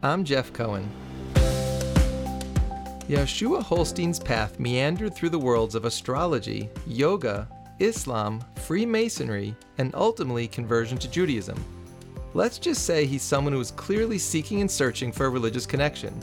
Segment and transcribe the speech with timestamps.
[0.00, 0.88] I'm Jeff Cohen.
[3.08, 7.48] Yehoshua Holstein's path meandered through the worlds of astrology, yoga,
[7.80, 11.64] Islam, Freemasonry, and ultimately conversion to Judaism.
[12.32, 16.14] Let's just say he's someone who is clearly seeking and searching for a religious connection.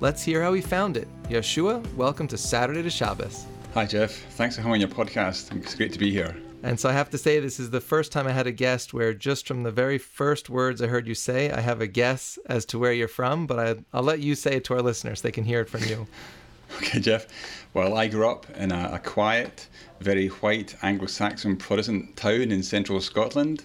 [0.00, 1.06] Let's hear how he found it.
[1.28, 3.46] Yehoshua, welcome to Saturday to Shabbos.
[3.74, 4.16] Hi, Jeff.
[4.32, 5.54] Thanks for coming on your podcast.
[5.56, 6.34] It's great to be here.
[6.62, 8.92] And so I have to say, this is the first time I had a guest
[8.92, 12.38] where just from the very first words I heard you say, I have a guess
[12.46, 15.20] as to where you're from, but I, I'll let you say it to our listeners.
[15.20, 16.06] They can hear it from you.
[16.78, 17.26] okay, Jeff.
[17.74, 19.68] Well, I grew up in a, a quiet,
[20.00, 23.64] very white Anglo Saxon Protestant town in central Scotland.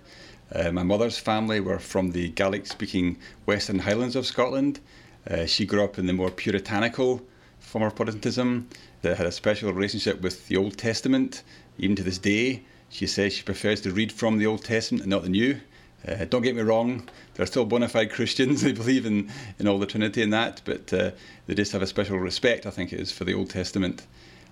[0.54, 4.80] Uh, my mother's family were from the Gaelic speaking Western Highlands of Scotland.
[5.30, 7.22] Uh, she grew up in the more puritanical
[7.60, 8.68] form of Protestantism
[9.02, 11.44] that had a special relationship with the Old Testament,
[11.78, 12.64] even to this day.
[12.92, 15.60] She says she prefers to read from the Old Testament and not the New.
[16.08, 18.62] Uh, don't get me wrong, they're still bona fide Christians.
[18.64, 21.12] They believe in, in all the Trinity and that, but uh,
[21.48, 24.06] they just have a special respect, I think it is, for the Old Testament.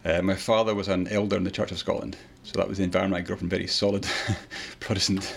[0.05, 2.83] Uh, my father was an elder in the Church of Scotland, so that was the
[2.83, 4.07] environment I grew up in, very solid
[4.79, 5.35] Protestant.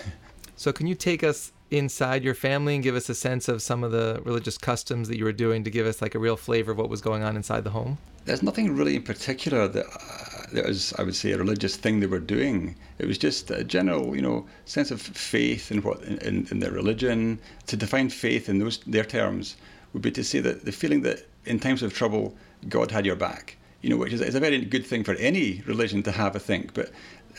[0.55, 3.83] So, can you take us inside your family and give us a sense of some
[3.83, 6.71] of the religious customs that you were doing to give us like a real flavor
[6.71, 7.97] of what was going on inside the home?
[8.25, 12.05] There's nothing really in particular that, uh, was, I would say, a religious thing they
[12.07, 12.75] were doing.
[12.99, 16.71] It was just a general, you know, sense of faith in what in, in their
[16.71, 17.39] religion.
[17.67, 19.55] To define faith in those their terms
[19.91, 22.35] would be to say that the feeling that in times of trouble,
[22.69, 23.57] God had your back.
[23.81, 26.39] You know, which is, is a very good thing for any religion to have, I
[26.39, 26.73] think.
[26.73, 26.91] But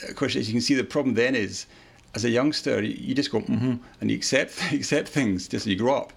[0.08, 1.66] of course, as you can see, the problem then is
[2.14, 5.76] as a youngster, you just go mm-hmm, and you accept accept things just as you
[5.76, 6.12] grow up.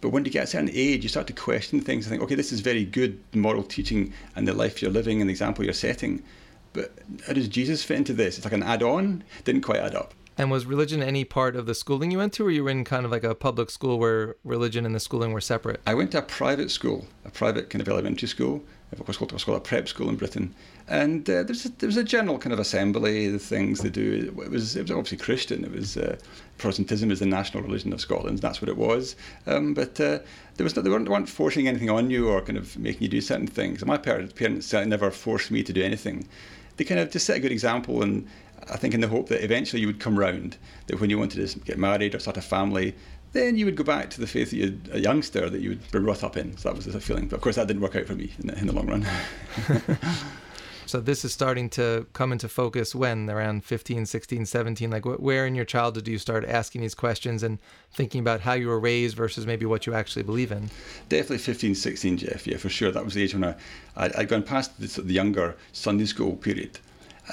[0.00, 2.34] But when you get a certain age, you start to question things and think, okay,
[2.34, 5.74] this is very good moral teaching and the life you're living and the example you're
[5.74, 6.22] setting.
[6.72, 6.92] But
[7.26, 8.36] how does Jesus fit into this?
[8.36, 9.24] It's like an add-on.
[9.44, 10.14] Didn't quite add up.
[10.38, 12.84] And was religion any part of the schooling you went to, or you were in
[12.84, 15.80] kind of like a public school where religion and the schooling were separate?
[15.86, 19.30] I went to a private school, a private kind of elementary school, of course called,
[19.44, 20.54] called a prep school in Britain.
[20.88, 24.32] And uh, there's a, there was a general kind of assembly, the things they do.
[24.42, 25.64] It was it was obviously Christian.
[25.64, 26.16] It was uh,
[26.58, 28.40] Protestantism is the national religion of Scotland.
[28.40, 29.16] That's what it was.
[29.46, 30.18] Um, but uh,
[30.56, 33.20] there was they weren't, weren't forcing anything on you or kind of making you do
[33.20, 33.84] certain things.
[33.84, 36.26] My parents, parents never forced me to do anything.
[36.76, 38.26] They kind of just set a good example and
[38.68, 41.46] I think in the hope that eventually you would come round, that when you wanted
[41.48, 42.94] to get married or start a family,
[43.32, 45.90] then you would go back to the faith that you a youngster that you would
[45.92, 46.56] be brought up in.
[46.56, 47.28] So that was the feeling.
[47.28, 49.06] But of course, that didn't work out for me in the, in the long run.
[50.90, 55.46] so this is starting to come into focus when around 15 16 17 like where
[55.46, 57.60] in your childhood do you start asking these questions and
[57.92, 60.68] thinking about how you were raised versus maybe what you actually believe in
[61.08, 63.54] definitely 15 16 jeff yeah for sure that was the age when i
[63.96, 66.80] I, i'd gone past the, the younger sunday school period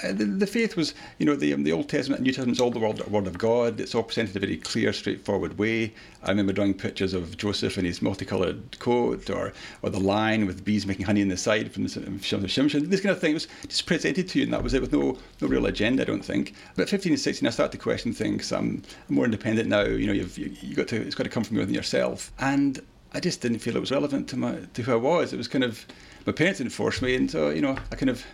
[0.04, 2.58] uh, the, the, faith was, you know, the, um, the Old Testament and New Testament
[2.58, 3.80] is all the word, word of God.
[3.80, 5.94] It's all presented in a very clear, straightforward way.
[6.24, 10.66] I remember drawing pictures of Joseph in his multicoloured coat, or or the lion with
[10.66, 12.90] bees making honey in the side from the Shimshon.
[12.90, 15.18] This kind of thing was just presented to you, and that was it, with no
[15.42, 16.54] no real agenda, I don't think.
[16.76, 18.52] But 15 and 16, I started to question things.
[18.52, 19.84] I'm, I'm more independent now.
[19.84, 22.80] You know, you've you, you got to it's got to come from within yourself, and
[23.14, 25.34] I just didn't feel it was relevant to my to who I was.
[25.34, 25.86] It was kind of
[26.26, 28.26] my parents didn't force me, and so you know, I kind of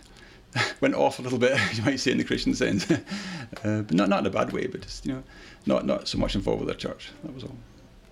[0.80, 3.00] went off a little bit, you might say in the Christian sense, uh,
[3.62, 5.22] but not not in a bad way, but just you know,
[5.66, 7.10] not not so much involved with their church.
[7.24, 7.56] That was all.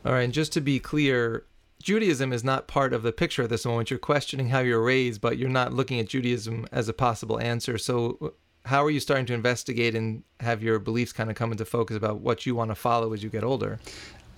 [0.04, 1.44] All right, and just to be clear,
[1.81, 3.91] Judaism is not part of the picture at this moment.
[3.91, 7.78] You're questioning how you're raised, but you're not looking at Judaism as a possible answer.
[7.78, 11.64] So, how are you starting to investigate and have your beliefs kind of come into
[11.64, 13.78] focus about what you want to follow as you get older?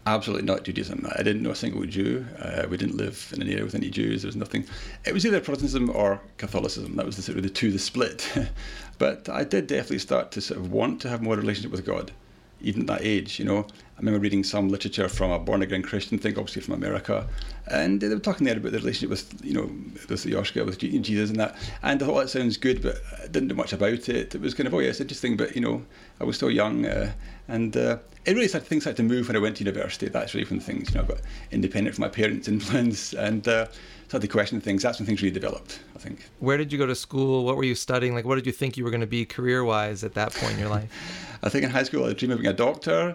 [0.07, 1.07] Absolutely not Judaism.
[1.17, 2.27] I didn't know a single Jew.
[2.39, 4.23] Uh, we didn't live in an area with any Jews.
[4.23, 4.65] There was nothing.
[5.05, 6.97] It was either Protestantism or Catholicism.
[6.97, 8.31] That was the sort of the two, the split.
[8.99, 12.13] but I did definitely start to sort of want to have more relationship with God,
[12.61, 13.39] even at that age.
[13.39, 13.67] You know,
[13.97, 17.27] I remember reading some literature from a born again Christian thing, obviously from America,
[17.69, 19.71] and they were talking there about the relationship with, you know,
[20.09, 21.57] with Yoshka, with Jesus and that.
[21.83, 24.35] And I thought, oh, that sounds good, but I didn't know much about it.
[24.35, 25.85] It was kind of, oh, yeah, it's interesting, but, you know,
[26.21, 26.85] I was still young.
[26.85, 27.13] Uh,
[27.49, 30.09] and uh, it really started, things started to move when I went to university.
[30.09, 33.67] That's really when things, you know, got independent from my parents' influence and uh,
[34.09, 34.83] started to question things.
[34.83, 36.29] That's when things really developed, I think.
[36.39, 37.45] Where did you go to school?
[37.45, 38.15] What were you studying?
[38.15, 40.55] Like, what did you think you were going to be career wise at that point
[40.55, 40.91] in your life?
[41.43, 43.15] I think in high school I dreamed of being a doctor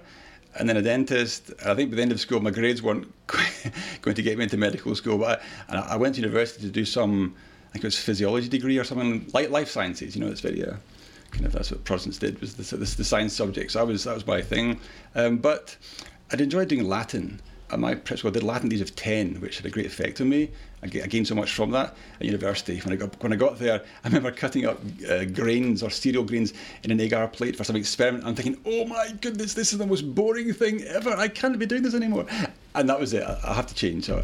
[0.60, 1.52] and then a dentist.
[1.66, 3.12] I think by the end of school, my grades weren't
[4.02, 6.86] going to get me into medical school, but I, I, went to university to do
[6.86, 7.36] some,
[7.70, 10.16] I think it was physiology degree or something, like life sciences.
[10.16, 10.76] You know, it's very uh,
[11.30, 13.76] kind of that's what Protestants did was the, the, the science subjects.
[13.76, 14.80] I was that was my thing,
[15.16, 15.78] um, but
[16.32, 17.42] I'd enjoyed doing Latin.
[17.72, 19.70] at my prep school, I did Latin at the age of 10, which had a
[19.70, 20.50] great effect on me.
[20.82, 22.80] I gained so much from that at university.
[22.80, 24.80] When I got, when I got there, I remember cutting up
[25.10, 26.54] uh, grains or cereal grains
[26.84, 28.26] in an agar plate for some experiment.
[28.26, 31.12] I'm thinking, oh my goodness, this is the most boring thing ever.
[31.12, 32.26] I can't be doing this anymore.
[32.76, 33.24] And that was it.
[33.24, 34.06] I, have to change.
[34.06, 34.24] So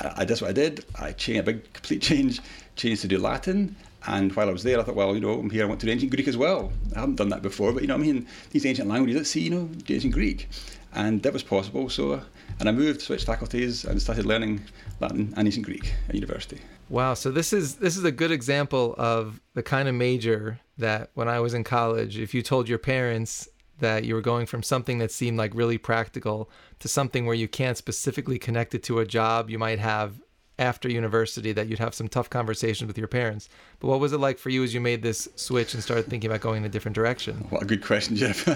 [0.00, 0.84] I, I, that's what I did.
[0.98, 2.40] I changed a big, complete change,
[2.76, 3.76] changed to do Latin.
[4.06, 5.62] And while I was there, I thought, well, you know, I'm here.
[5.64, 6.72] I want to do ancient Greek as well.
[6.96, 9.16] I haven't done that before, but you know, I mean, these ancient languages.
[9.16, 10.48] Let's see, you know, ancient Greek,
[10.94, 11.88] and that was possible.
[11.88, 12.20] So
[12.58, 14.62] and I moved, switched faculties, and started learning
[15.00, 16.60] Latin and ancient Greek at university.
[16.88, 17.14] Wow!
[17.14, 21.28] So this is this is a good example of the kind of major that when
[21.28, 24.98] I was in college, if you told your parents that you were going from something
[24.98, 29.04] that seemed like really practical to something where you can't specifically connect it to a
[29.04, 30.20] job you might have
[30.62, 33.48] after university that you'd have some tough conversations with your parents.
[33.80, 36.30] But what was it like for you as you made this switch and started thinking
[36.30, 37.46] about going in a different direction?
[37.50, 38.46] What a good question, Jeff.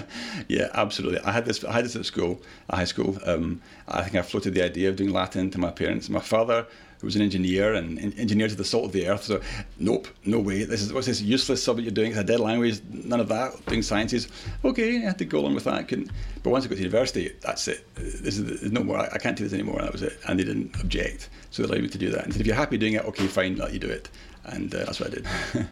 [0.48, 1.20] yeah, absolutely.
[1.20, 1.64] I had this.
[1.64, 3.18] I had this at school, at high school.
[3.26, 6.08] Um, I think I floated the idea of doing Latin to my parents.
[6.08, 6.66] My father
[7.00, 9.24] who was an engineer and engineered to the salt of the earth.
[9.24, 9.40] So,
[9.78, 10.64] nope, no way.
[10.64, 12.10] This is what's this useless subject you're doing?
[12.10, 12.80] It's a dead language.
[12.90, 13.64] None of that.
[13.66, 14.28] Doing sciences.
[14.64, 15.88] Okay, I had to go along with that.
[15.88, 16.10] Couldn't.
[16.42, 17.86] But once I got to university, that's it.
[17.94, 18.98] This is there's no more.
[18.98, 19.78] I can't do this anymore.
[19.78, 20.18] And that was it.
[20.26, 22.24] And they didn't object, so they allowed me to do that.
[22.24, 24.08] And said, if you're happy doing it, okay, fine, let you do it.
[24.44, 25.26] And uh, that's what I did.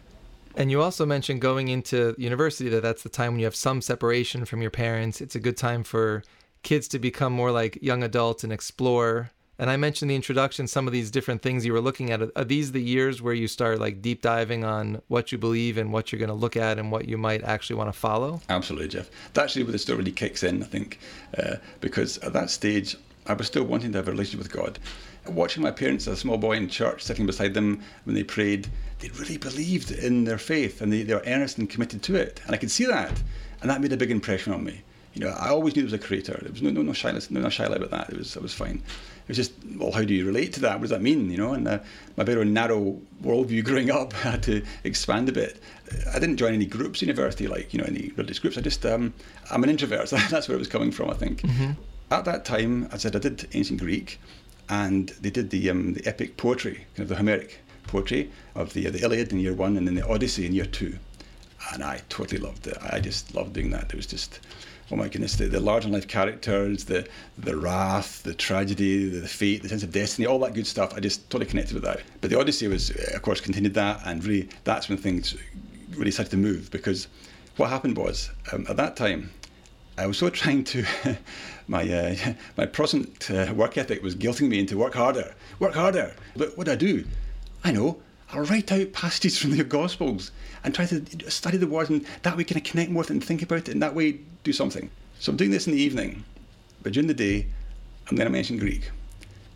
[0.57, 3.81] And you also mentioned going into university that that's the time when you have some
[3.81, 5.19] separation from your parents.
[5.19, 6.23] It's a good time for
[6.63, 10.85] kids to become more like young adults and explore and I mentioned the introduction, some
[10.85, 12.21] of these different things you were looking at.
[12.35, 15.93] Are these the years where you start like deep diving on what you believe and
[15.93, 18.41] what you're going to look at and what you might actually want to follow?
[18.49, 19.09] Absolutely, Jeff.
[19.33, 20.99] That's actually where the story really kicks in, I think,
[21.37, 22.97] uh, because at that stage,
[23.27, 24.77] I was still wanting to have a relationship with God.
[25.27, 28.67] Watching my parents as a small boy in church, sitting beside them when they prayed,
[28.99, 32.41] they really believed in their faith and they, they were earnest and committed to it.
[32.45, 33.21] And I could see that.
[33.61, 34.81] And that made a big impression on me.
[35.13, 36.37] You know, I always knew there was a creator.
[36.41, 38.09] There was no, no, no shyness, no, no shy about that.
[38.09, 38.83] It was, it was fine
[39.25, 40.73] it was just, well, how do you relate to that?
[40.73, 41.31] What does that mean?
[41.31, 41.79] You know, and uh,
[42.15, 45.59] my very narrow worldview growing up had to expand a bit.
[46.13, 48.55] I didn't join any groups university, like you know, any religious groups.
[48.55, 49.15] I just, um,
[49.49, 50.09] I'm an introvert.
[50.15, 51.41] So that's where it was coming from, I think.
[51.41, 51.71] Mm-hmm.
[52.11, 54.19] At that time, I said I did ancient Greek,
[54.69, 58.89] and they did the um, the epic poetry, kind of the Homeric poetry of the
[58.89, 60.97] the Iliad in year one, and then the Odyssey in year two,
[61.73, 62.77] and I totally loved it.
[62.81, 63.85] I just loved doing that.
[63.85, 64.39] It was just
[64.91, 67.07] oh my goodness, the, the large life characters, the
[67.37, 70.93] the wrath, the tragedy, the, the fate, the sense of destiny, all that good stuff.
[70.93, 72.01] I just totally connected with that.
[72.21, 75.35] But the Odyssey was, of course, continued that, and really that's when things
[75.91, 77.07] really started to move because
[77.57, 79.31] what happened was um, at that time.
[79.97, 80.85] I was so trying to,
[81.67, 82.15] my uh,
[82.57, 86.13] my Protestant uh, work ethic was guilting me into work harder, work harder.
[86.35, 87.05] But what do I do?
[87.63, 88.01] I know,
[88.31, 90.31] I'll write out passages from the Gospels
[90.63, 93.13] and try to study the words, and that way kind of connect more with it
[93.13, 94.89] and think about it, and that way do something.
[95.19, 96.23] So I'm doing this in the evening,
[96.83, 97.47] but during the day,
[98.09, 98.91] I'm going to mention Greek,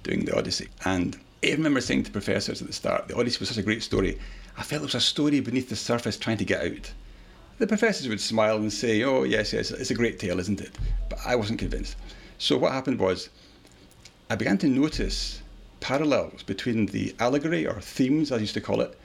[0.03, 0.69] doing the Odyssey.
[0.85, 3.83] And I remember saying to professors at the start, the Odyssey was such a great
[3.83, 4.17] story.
[4.57, 6.91] I felt there was a story beneath the surface trying to get out.
[7.59, 10.71] The professors would smile and say, Oh, yes, yes, it's a great tale, isn't it?
[11.09, 11.97] But I wasn't convinced.
[12.37, 13.27] So what happened was,
[14.29, 15.41] I began to notice
[15.81, 18.97] parallels between the allegory, or themes, as I used to call it,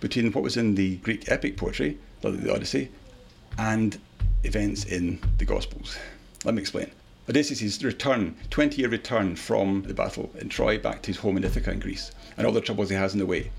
[0.00, 2.90] between what was in the Greek epic poetry, the Odyssey,
[3.58, 3.96] and
[4.42, 5.96] events in the Gospels.
[6.44, 6.90] Let me explain.
[7.28, 11.44] Odysseus' return, 20 year return from the battle in Troy back to his home in
[11.44, 13.52] Ithaca in Greece, and all the troubles he has in the way.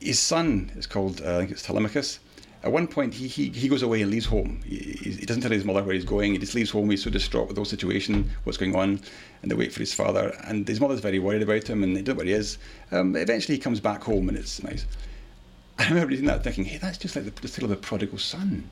[0.00, 2.18] His son is called, uh, I think it's Telemachus.
[2.66, 4.60] At one point, he, he, he goes away and leaves home.
[4.66, 6.32] He, he doesn't tell his mother where he's going.
[6.32, 6.90] He just leaves home.
[6.90, 9.00] He's so distraught with the whole situation, what's going on,
[9.42, 10.36] and they wait for his father.
[10.42, 12.58] And his mother's very worried about him, and they don't know where he is.
[12.90, 14.84] Um, eventually, he comes back home, and it's nice.
[15.78, 18.18] I remember reading that thinking, hey, that's just like the, the tale of the prodigal
[18.18, 18.68] son.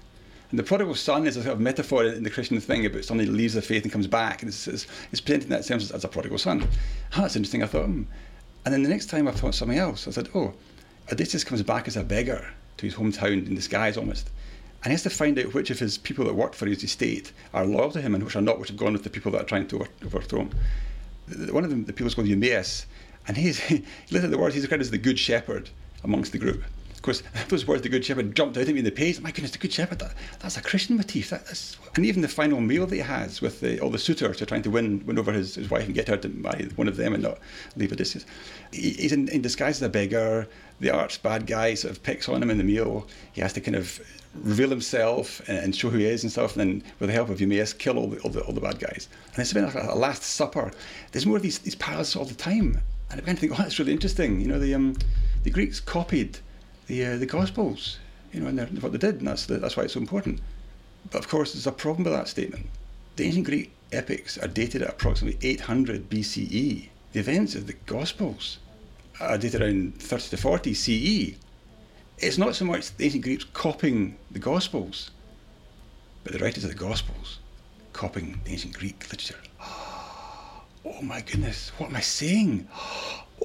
[0.50, 3.30] And the prodigal son is a sort of metaphor in the Christian thing about somebody
[3.30, 4.42] leaves the faith and comes back.
[4.42, 6.66] And it's, it's, it's presented in that sense as a prodigal son.
[7.16, 7.62] Oh, that's interesting.
[7.62, 8.02] I thought, hmm.
[8.64, 10.08] And then the next time I thought something else.
[10.08, 10.52] I said, oh,
[11.12, 12.44] Odysseus comes back as a beggar
[12.76, 14.30] to his hometown in disguise almost.
[14.82, 17.32] And he has to find out which of his people that worked for his estate
[17.54, 19.40] are loyal to him and which are not, which have gone with the people that
[19.40, 20.50] are trying to overthrow him.
[21.52, 22.86] One of them, the people is called Eumaeus,
[23.26, 23.82] and he's, he
[24.14, 25.70] at the words, he's described as the good shepherd
[26.02, 26.62] amongst the group
[27.04, 29.20] course, those words, the Good Shepherd, jumped out at me in the page.
[29.20, 31.30] My goodness, the Good Shepherd, that, that's a Christian motif.
[31.30, 34.38] That, that's, and even the final meal that he has with the, all the suitors
[34.38, 36.68] who are trying to win, win over his, his wife and get her to marry
[36.76, 37.38] one of them and not
[37.76, 38.26] leave Odysseus.
[38.72, 40.48] He, he's in, in disguise as a beggar.
[40.80, 43.06] The arch bad guy sort of picks on him in the meal.
[43.32, 44.00] He has to kind of
[44.42, 47.40] reveal himself and, show who he is and stuff, and then with the help of
[47.40, 49.08] Eumaeus, kill all the, all the, all the bad guys.
[49.32, 50.72] And it's been like a, a last supper.
[51.12, 52.80] There's more of these, these parallels all the time.
[53.10, 54.40] And I began to think, oh, that's really interesting.
[54.40, 54.96] You know, the, um,
[55.44, 56.38] the Greeks copied
[56.86, 57.98] the uh, the Gospels,
[58.32, 60.40] you know, and what they did, and that's the, that's why it's so important.
[61.10, 62.66] But of course, there's a problem with that statement.
[63.16, 66.88] The ancient Greek epics are dated at approximately 800 BCE.
[67.12, 68.58] The events of the Gospels
[69.20, 71.36] are dated around 30 to 40 CE.
[72.18, 75.10] It's not so much the ancient Greeks copying the Gospels,
[76.22, 77.38] but the writers of the Gospels
[77.92, 79.40] copying the ancient Greek literature.
[80.86, 82.68] Oh my goodness, what am I saying?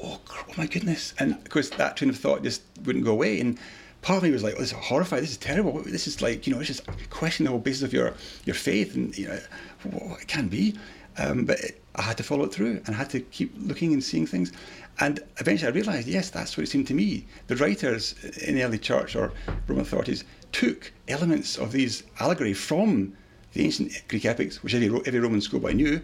[0.02, 1.14] Oh, oh my goodness.
[1.20, 3.40] And of course, that train of thought just wouldn't go away.
[3.40, 3.60] And
[4.02, 5.24] part of me was like, oh, this is horrified.
[5.24, 5.82] This is terrible.
[5.82, 8.14] This is like, you know, it's just questioning the whole basis of your,
[8.46, 8.96] your faith.
[8.96, 9.40] And, you know,
[9.84, 10.76] what it can be.
[11.18, 13.92] Um, but it, I had to follow it through and I had to keep looking
[13.92, 14.54] and seeing things.
[15.02, 17.26] And eventually I realized, yes, that's what it seemed to me.
[17.48, 19.34] The writers in the early church or
[19.68, 23.14] Roman authorities took elements of these allegory from
[23.54, 26.02] the ancient Greek epics, which every, every Roman schoolboy knew,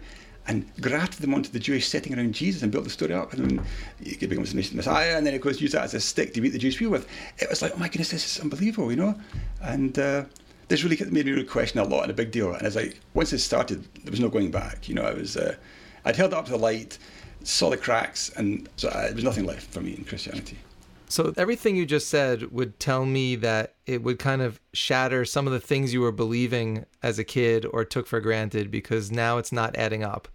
[0.48, 3.32] and grafted them onto the Jewish setting around Jesus and built the story up.
[3.32, 3.66] And then
[4.02, 6.50] he becomes the Messiah, and then of course use that as a stick to beat
[6.50, 7.08] the Jewish people with.
[7.38, 9.14] It was like, oh my goodness, this is unbelievable, you know.
[9.60, 10.24] And uh,
[10.68, 12.52] this really made me question a lot and a big deal.
[12.52, 14.88] And it's like once it started, there was no going back.
[14.88, 15.56] You know, I was uh,
[16.04, 16.98] I'd held up to the light,
[17.42, 20.58] saw the cracks, and so uh, there was nothing left for me in Christianity.
[21.08, 25.46] So everything you just said would tell me that it would kind of shatter some
[25.46, 29.38] of the things you were believing as a kid or took for granted because now
[29.38, 30.28] it's not adding up.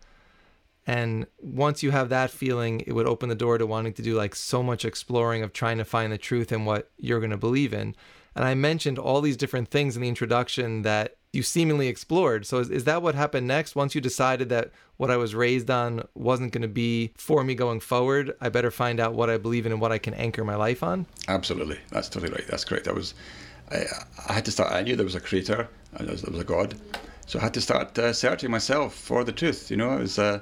[0.87, 4.15] And once you have that feeling, it would open the door to wanting to do
[4.15, 7.37] like so much exploring of trying to find the truth and what you're going to
[7.37, 7.95] believe in.
[8.35, 12.45] And I mentioned all these different things in the introduction that you seemingly explored.
[12.45, 13.75] So is, is that what happened next?
[13.75, 17.55] Once you decided that what I was raised on wasn't going to be for me
[17.55, 20.43] going forward, I better find out what I believe in and what I can anchor
[20.43, 21.05] my life on?
[21.27, 21.79] Absolutely.
[21.89, 22.45] That's totally right.
[22.47, 22.87] That's correct.
[22.87, 23.13] I was,
[23.71, 23.85] I,
[24.27, 25.69] I had to start, I knew there was a creator,
[25.99, 26.75] was, there was a God.
[27.27, 29.71] So I had to start uh, searching myself for the truth.
[29.71, 30.41] You know, I was uh,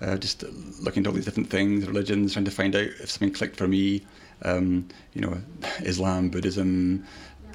[0.00, 0.44] uh, just
[0.80, 3.66] looking at all these different things, religions, trying to find out if something clicked for
[3.66, 4.06] me.
[4.42, 5.38] Um, you know,
[5.80, 7.04] Islam, Buddhism,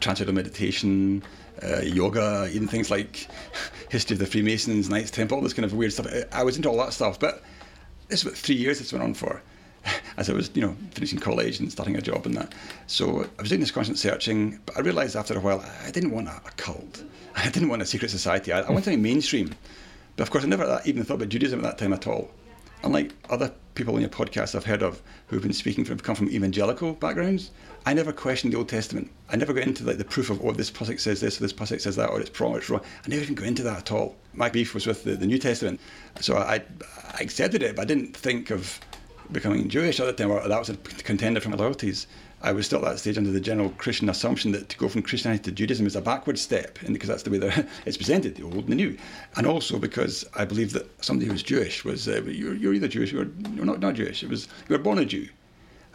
[0.02, 1.24] transcendental meditation,
[1.64, 3.28] uh, yoga, even things like
[3.90, 6.08] history of the Freemasons, Knights Temple, all this kind of weird stuff.
[6.32, 7.44] I was into all that stuff, but
[8.08, 9.42] this was about three years this went on for,
[10.18, 12.54] as I was, you know, finishing college and starting a job and that.
[12.88, 16.12] So I was doing this constant searching, but I realised after a while I didn't
[16.12, 17.04] want a, a cult.
[17.36, 18.52] I didn't want a secret society.
[18.52, 19.54] I, I wanted something mainstream.
[20.16, 22.32] But of course, I never even thought about Judaism at that time at all.
[22.84, 26.30] Unlike other people on your podcast I've heard of who've been speaking from come from
[26.30, 27.52] evangelical backgrounds,
[27.86, 29.12] I never questioned the Old Testament.
[29.30, 31.54] I never got into like the proof of oh this passage says this or this
[31.54, 32.82] passage says that or it's wrong or it's wrong.
[33.06, 34.16] I never even got into that at all.
[34.34, 35.80] My beef was with the, the New Testament,
[36.20, 36.64] so I,
[37.14, 38.80] I accepted it, but I didn't think of
[39.32, 40.32] becoming Jewish at the time.
[40.32, 42.08] Or that was a contender for my loyalties.
[42.46, 45.02] I was still at that stage under the general Christian assumption that to go from
[45.02, 47.40] Christianity to Judaism is a backward step, because that's the way
[47.88, 48.96] it's presented, the old and the new.
[49.36, 53.14] And also because I believe that somebody who's Jewish was uh, you're, you're either Jewish
[53.14, 54.22] or you're not not Jewish.
[54.22, 55.28] It was you were born a Jew,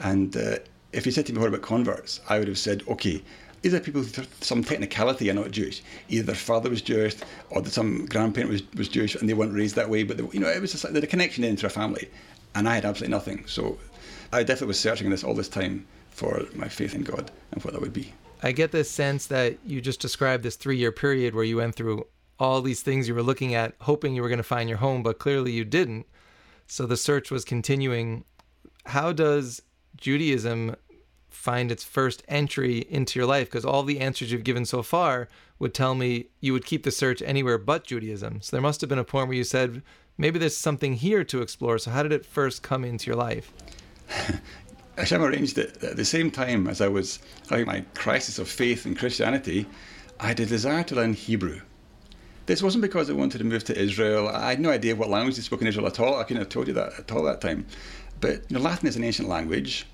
[0.00, 0.56] and uh,
[0.92, 3.22] if you said to me what about converts, I would have said, okay,
[3.62, 5.82] these are people with some technicality are not Jewish.
[6.08, 7.14] Either their father was Jewish
[7.50, 10.02] or that some grandparent was, was Jewish and they weren't raised that way.
[10.02, 12.08] But they, you know, it was just like the connection into a family,
[12.56, 13.44] and I had absolutely nothing.
[13.46, 13.78] So
[14.32, 15.86] I definitely was searching this all this time
[16.20, 18.12] for my faith in God and what that would be.
[18.42, 21.76] I get this sense that you just described this three year period where you went
[21.76, 22.06] through
[22.38, 25.02] all these things you were looking at, hoping you were going to find your home,
[25.02, 26.06] but clearly you didn't.
[26.66, 28.24] So the search was continuing.
[28.84, 29.62] How does
[29.96, 30.76] Judaism
[31.30, 33.48] find its first entry into your life?
[33.48, 35.26] Because all the answers you've given so far
[35.58, 38.42] would tell me you would keep the search anywhere but Judaism.
[38.42, 39.82] So there must have been a point where you said,
[40.18, 41.78] maybe there's something here to explore.
[41.78, 43.52] So how did it first come into your life?
[45.00, 48.84] Hashem arranged it at the same time as I was having my crisis of faith
[48.84, 49.66] in Christianity,
[50.20, 51.62] I had a desire to learn Hebrew.
[52.44, 54.28] This wasn't because I wanted to move to Israel.
[54.28, 56.18] I had no idea what language they spoke in Israel at all.
[56.18, 57.66] I couldn't have told you that at all that time.
[58.20, 59.86] But you know, Latin is an ancient language.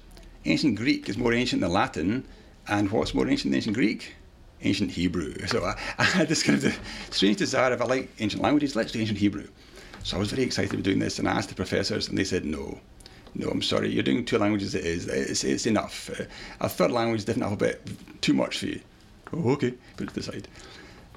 [0.45, 2.27] Ancient Greek is more ancient than Latin.
[2.67, 4.17] And what's more ancient than ancient Greek?
[4.63, 5.47] Ancient Hebrew.
[5.47, 6.77] So I, I had this kind of
[7.11, 9.47] strange desire if I like ancient languages, let's do ancient Hebrew.
[10.03, 12.25] So I was very excited about doing this and I asked the professors, and they
[12.25, 12.81] said no
[13.39, 15.07] no, I'm sorry, you're doing two languages, it is.
[15.09, 16.11] It's, it's enough.
[16.19, 16.25] Uh,
[16.61, 17.81] a third language, is different alphabet,
[18.23, 18.81] too much for you.
[19.33, 20.49] Oh, okay, put it aside.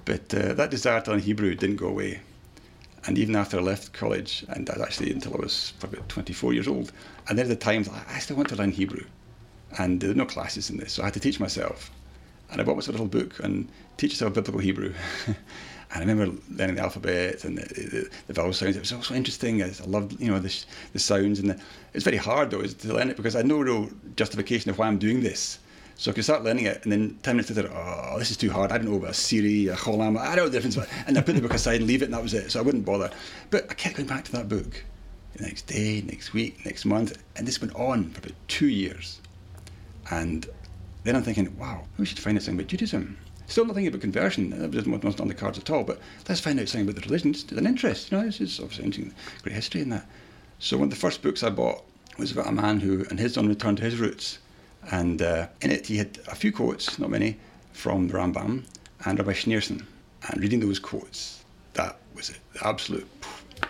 [0.05, 2.19] But uh, that desire to learn Hebrew didn't go away.
[3.05, 6.91] And even after I left college, and actually until I was about 24 years old,
[7.27, 9.05] and there are the times I still want to learn Hebrew.
[9.77, 11.91] And there were no classes in this, so I had to teach myself.
[12.51, 14.93] And I bought myself a little book and teach yourself biblical Hebrew.
[15.91, 18.75] And I remember learning the alphabet and the, the, the vowel sounds.
[18.75, 19.63] It was also interesting.
[19.63, 20.55] I loved, you know, the,
[20.93, 21.39] the sounds.
[21.39, 21.59] And
[21.93, 24.87] it's very hard, though, to learn it because I had no real justification of why
[24.87, 25.59] I'm doing this.
[25.99, 28.49] So I could start learning it, and then 10 minutes later, oh, this is too
[28.49, 28.71] hard.
[28.71, 30.77] I don't know about Tzeirei, a Cholam, I don't know the difference.
[31.05, 32.51] And I put the book aside and leave it, and that was it.
[32.53, 33.11] So I wouldn't bother.
[33.49, 34.81] But I kept going back to that book
[35.35, 37.21] the next day, next week, next month.
[37.35, 39.19] And this went on for about two years.
[40.09, 40.47] And
[41.03, 43.17] then I'm thinking, wow, we should find out something about Judaism.
[43.49, 44.51] Still nothing about conversion.
[44.51, 45.83] That wasn't on the cards at all.
[45.83, 47.31] But let's find out something about the religion.
[47.31, 48.11] It's an interest.
[48.11, 50.07] You know, this is obviously interesting, great history in that.
[50.59, 51.83] So one of the first books I bought
[52.19, 54.37] was about a man who, and his own return to his roots.
[54.91, 57.37] And uh, in it, he had a few quotes, not many,
[57.73, 58.65] from Rambam
[59.05, 59.83] and Rabbi Schneerson.
[60.27, 63.07] And reading those quotes, that was the absolute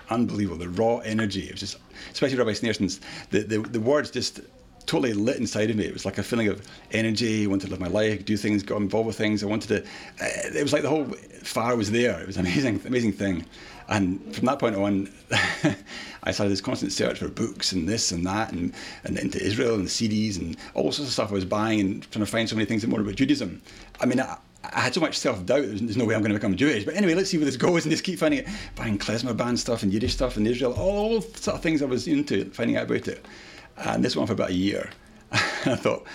[0.10, 0.58] unbelievable.
[0.58, 1.44] The raw energy.
[1.44, 1.78] It was just,
[2.12, 4.42] especially Rabbi Schneerson's, the, the, the words just
[4.90, 5.86] totally lit inside of me.
[5.86, 7.44] It was like a feeling of energy.
[7.44, 9.44] I wanted to live my life, do things, get involved with things.
[9.44, 9.84] I wanted to.
[10.24, 11.06] Uh, it was like the whole
[11.44, 12.20] fire was there.
[12.20, 13.46] It was an amazing, amazing thing.
[13.88, 15.12] And from that point on,
[16.24, 19.76] I started this constant search for books and this and that, and, and into Israel
[19.76, 22.50] and the CDs and all sorts of stuff I was buying and trying to find
[22.50, 23.62] so many things that more about Judaism.
[24.00, 25.62] I mean, I, I had so much self doubt.
[25.62, 26.84] There's, there's, no way I'm going to become Jewish.
[26.84, 28.48] But anyway, let's see where this goes and just keep finding it.
[28.76, 32.08] Buying klezmer band stuff and Yiddish stuff in Israel, all sort of things I was
[32.08, 33.26] into, finding out about it.
[33.80, 34.90] And this went on for about a year.
[35.32, 36.06] I thought,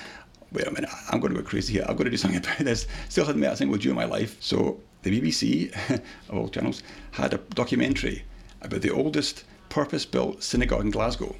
[0.52, 1.84] wait a minute, I'm going to go crazy here.
[1.88, 2.86] I've got to do something about this.
[3.08, 4.36] Still hadn't met a single Jew in my life.
[4.40, 5.72] So the BBC,
[6.28, 8.24] of all channels, had a documentary
[8.62, 11.34] about the oldest purpose-built synagogue in Glasgow.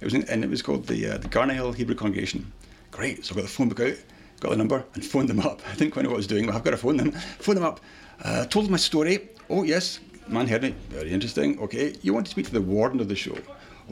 [0.00, 2.52] It was in, and it was called the, uh, the Hebrew Congregation.
[2.90, 3.24] Great.
[3.24, 3.96] So I got the phone book out,
[4.40, 5.62] got the number, and phoned them up.
[5.70, 7.12] I didn't quite know what I was doing, but I've got to phone them.
[7.12, 7.80] Phone them up.
[8.22, 9.30] Uh, told them my story.
[9.48, 10.74] Oh yes, man heard me.
[10.90, 11.58] Very interesting.
[11.60, 13.38] Okay, you want to speak to the warden of the shul?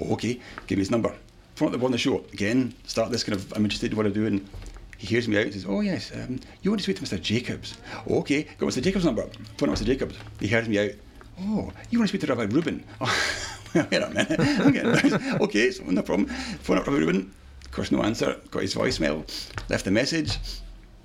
[0.00, 0.40] Oh, okay.
[0.66, 1.14] Give me his number
[1.60, 4.08] front of on the show again, start this kind of, I'm interested in what I
[4.08, 4.48] do, and
[4.96, 7.20] he hears me out and says, Oh, yes, um, you want to speak to Mr.
[7.20, 7.76] Jacobs?
[8.08, 8.82] Oh, okay, got Mr.
[8.82, 9.28] Jacobs' number.
[9.58, 9.84] Phone up Mr.
[9.84, 10.16] Jacobs.
[10.40, 10.92] He hears me out.
[11.38, 12.82] Oh, you want to speak to Rabbi Rubin?
[13.72, 14.40] Oh, wait a minute.
[14.66, 16.26] okay, okay, so no problem.
[16.64, 17.30] Phone up Rabbi Rubin.
[17.66, 18.40] Of course, no answer.
[18.50, 19.22] Got his voicemail.
[19.68, 20.38] Left the message.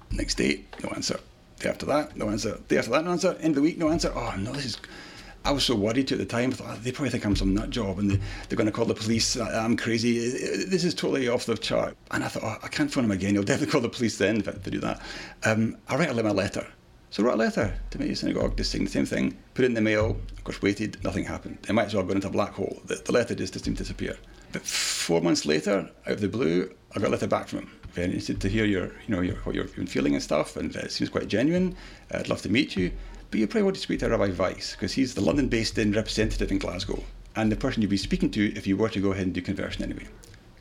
[0.10, 1.20] Next day, no answer.
[1.60, 2.58] Day after that, no answer.
[2.70, 3.36] Day after that, no answer.
[3.42, 4.12] End of the week, no answer.
[4.16, 4.78] Oh, no, this is
[5.46, 6.50] I was so worried at the time.
[6.50, 8.72] I thought, oh, they probably think I'm some nut job and they, are going to
[8.72, 9.38] call the police.
[9.38, 10.20] Uh, I'm crazy.
[10.20, 11.96] Uh, uh, this is totally off the chart.
[12.10, 13.36] And I thought, oh, I can't phone him again.
[13.36, 15.02] He'll definitely call the police then if I to do that.
[15.44, 16.66] Um, I'll write a letter.
[17.12, 19.68] So I wrote a letter to my synagogue, just saying the same thing, put it
[19.68, 21.60] in the mail, of course waited, nothing happened.
[21.70, 22.82] It might as well have gone into a black hole.
[22.86, 24.18] The, the letter just, just seemed to disappear.
[24.52, 27.72] But four months later, out of the blue, I got a letter back from him.
[27.92, 30.76] Very interested to hear your, you know, your, what you've been feeling and stuff, and
[30.76, 31.76] it seems quite genuine.
[32.12, 32.92] I'd love to meet you.
[33.32, 35.92] But you probably want to speak to Rabbi Weiss because he's the London based in
[35.92, 37.04] representative in Glasgow
[37.36, 39.42] and the person you'd be speaking to if you were to go ahead and do
[39.42, 40.08] conversion anyway.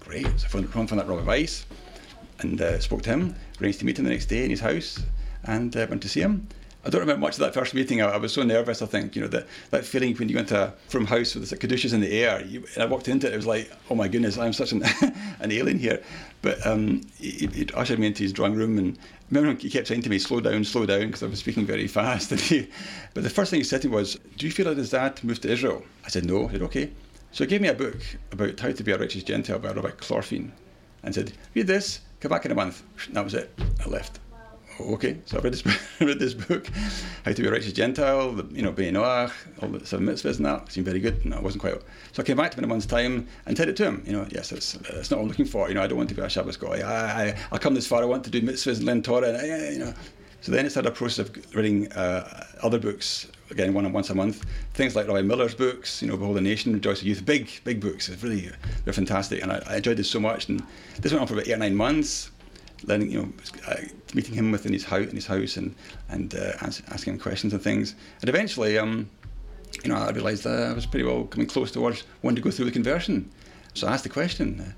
[0.00, 0.26] Great.
[0.38, 1.66] So I found, found that Rabbi Weiss
[2.40, 5.03] and uh, spoke to him, arranged to meet him the next day in his house
[5.44, 6.48] and uh, went to see him.
[6.87, 8.03] I don't remember much of that first meeting.
[8.03, 8.83] I, I, was so nervous.
[8.83, 11.57] I think you know that that feeling when you go into from house with the
[11.57, 12.44] kedusha in the air.
[12.44, 13.33] You, and I walked into it.
[13.33, 14.85] It was like, oh my goodness, I'm such an,
[15.40, 16.03] an alien here.
[16.42, 18.99] But um, he, he, ushered me into his drawing room, and
[19.31, 21.88] remember he kept saying to me, "Slow down, slow down," because I was speaking very
[21.88, 22.31] fast.
[22.35, 22.68] And he,
[23.14, 25.23] but the first thing he said to me was, "Do you feel like his dad
[25.25, 26.90] moved to Israel?" I said, "No." He said, "Okay."
[27.33, 27.97] So he gave me a book
[28.31, 30.51] about how to be a righteous Gentile by Rabbi Clorfene,
[31.03, 32.01] and said, "Read this.
[32.20, 33.51] Come back in a month." And that was it.
[33.85, 34.20] I left
[34.81, 35.65] okay, so I read this,
[36.01, 36.67] read this book,
[37.25, 39.33] How to Be a Righteous Gentile, the, you know, B'nai Noach,
[39.63, 41.25] all the seven mitzvahs and that, seemed very good.
[41.25, 41.75] It wasn't quite.
[42.13, 44.03] So I came back to him in a month's time and said it to him,
[44.07, 44.75] you know, yes, it's
[45.11, 45.69] not what I'm looking for.
[45.69, 46.81] You know, I don't want to be a Shabbos guy.
[46.81, 49.37] I, I, I'll come this far, I want to do mitzvahs and learn Torah, and,
[49.37, 49.95] I, you know.
[50.41, 54.15] So then it started a process of reading uh, other books, again, one once a
[54.15, 54.45] month.
[54.75, 57.81] Things like Rabbi Miller's books, you know, Behold the Nation, Rejoice the Youth, big, big
[57.81, 58.11] books.
[58.11, 58.51] It's really,
[58.85, 59.43] they're fantastic.
[59.43, 60.51] And I, I enjoyed this so much.
[60.51, 60.63] And
[61.01, 62.31] this went on for about eight or nine months
[62.87, 63.33] learning, you know,
[63.68, 63.77] uh,
[64.14, 65.75] meeting him within his house, in his house, and
[66.09, 67.94] and uh, asking him questions and things.
[68.20, 69.11] And eventually, um,
[69.83, 72.51] you know, I realised that I was pretty well coming close towards wanting to go
[72.51, 73.31] through the conversion.
[73.75, 74.73] So I asked the question, uh,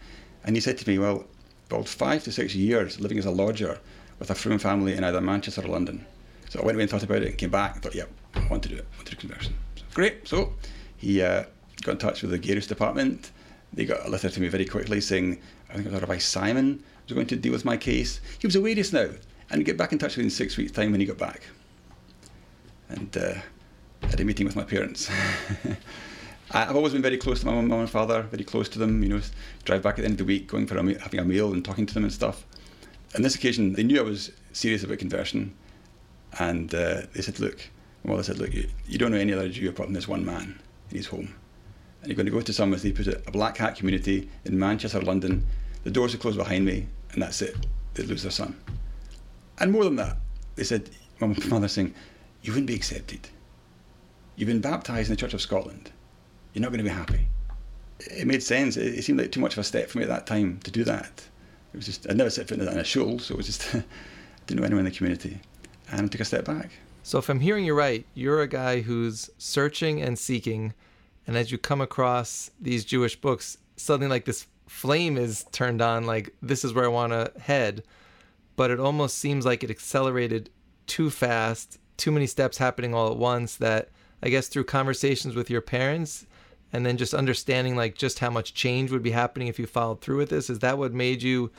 [0.45, 1.27] and he said to me, "Well,
[1.71, 3.79] about five to six years living as a lodger
[4.19, 6.05] with a frum family in either Manchester or London."
[6.49, 8.47] So I went away and thought about it, and came back and thought, "Yep, I
[8.49, 8.87] want to do it.
[8.93, 10.27] I want to do conversion." So, great.
[10.27, 10.55] So
[10.97, 11.45] he uh,
[11.83, 13.31] got in touch with the Gerus department.
[13.73, 15.39] They got a letter to me very quickly saying,
[15.69, 18.21] I think it was Rabbi Simon was going to deal with my case.
[18.41, 19.09] He was away just now,
[19.51, 21.43] and get back in touch with in six weeks' time when he got back.
[22.89, 23.35] And uh,
[24.03, 25.11] had a meeting with my parents.
[26.51, 29.03] I've always been very close to my mum and father, very close to them.
[29.03, 29.21] You know,
[29.65, 31.65] drive back at the end of the week, going for a, having a meal and
[31.65, 32.45] talking to them and stuff.
[33.15, 35.55] On this occasion, they knew I was serious about conversion,
[36.39, 37.69] and uh, they said, "Look,"
[38.05, 40.25] my mother said, "Look, you, you don't know any other Jew apart from this one
[40.25, 40.59] man
[40.91, 41.35] in his home,
[42.01, 44.29] and you're going to go to some, as they put it, a black hat community
[44.45, 45.45] in Manchester, London,
[45.83, 47.57] the doors are closed behind me, and that's it.
[47.95, 48.55] They lose their son.
[49.59, 50.19] And more than that,
[50.55, 51.95] they said, my mother saying,
[52.43, 53.27] You wouldn't be accepted.
[54.37, 55.91] You've been baptized in the Church of Scotland.
[56.53, 57.27] You're not going to be happy.
[58.01, 58.77] It made sense.
[58.77, 60.85] It, seemed like too much of a step for me at that time to do
[60.85, 61.25] that.
[61.73, 63.83] It was just, I'd never set foot in a shul, so it was just, I
[64.47, 65.41] didn't know anyone in the community.
[65.91, 66.71] And I took a step back.
[67.03, 70.75] So, if I'm hearing you right, you're a guy who's searching and seeking,
[71.27, 76.07] and as you come across these Jewish books, something like this flame is turned on
[76.07, 77.83] like this is where I want to head.
[78.57, 80.51] But it almost seems like it accelerated
[80.87, 83.91] too fast, too many steps happening all at once that
[84.23, 86.27] I guess through conversations with your parents
[86.73, 90.01] and then just understanding like just how much change would be happening if you followed
[90.01, 91.51] through with this is that what made you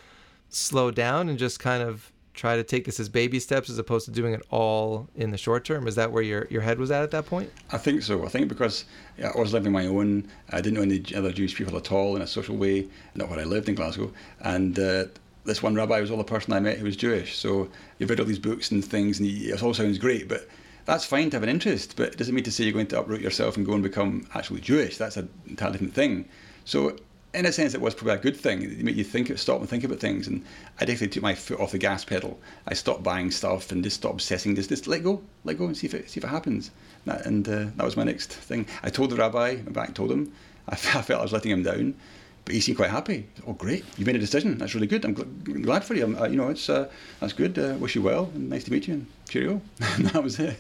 [0.49, 4.05] slow down and just kind of try to take this as baby steps as opposed
[4.05, 5.87] to doing it all in the short term?
[5.87, 7.51] Is that where your, your head was at at that point?
[7.71, 8.25] I think so.
[8.25, 8.85] I think because
[9.23, 12.21] I was living my own, I didn't know any other Jewish people at all in
[12.21, 14.11] a social way, not where I lived in Glasgow.
[14.41, 15.05] And uh,
[15.43, 17.37] this one rabbi was all the person I met who was Jewish.
[17.37, 20.47] So you've read all these books and things, and it all sounds great, but
[20.85, 22.99] that's fine to have an interest, but it doesn't mean to say you're going to
[22.99, 24.97] uproot yourself and go and become actually Jewish.
[24.97, 26.29] That's an entirely different thing.
[26.63, 26.95] So
[27.33, 28.63] in a sense, it was probably a good thing.
[28.63, 30.27] It made you think, stop and think about things.
[30.27, 30.43] And
[30.79, 32.39] I definitely took my foot off the gas pedal.
[32.67, 34.55] I stopped buying stuff and just stopped obsessing.
[34.55, 36.71] Just, just let go, let go, and see if it, see if it happens.
[37.05, 38.65] That, and uh, that was my next thing.
[38.81, 40.33] I told the rabbi, back and told him.
[40.69, 41.95] I, felt I was letting him down,
[42.43, 43.25] but he seemed quite happy.
[43.45, 43.85] Oh, great!
[43.97, 44.57] You made a decision.
[44.57, 45.05] That's really good.
[45.05, 46.17] I'm gl- glad for you.
[46.19, 46.89] Uh, you know, it's uh,
[47.21, 47.57] that's good.
[47.57, 48.29] Uh, wish you well.
[48.35, 48.95] And nice to meet you.
[48.95, 49.61] And cheerio.
[49.79, 50.57] and that was it.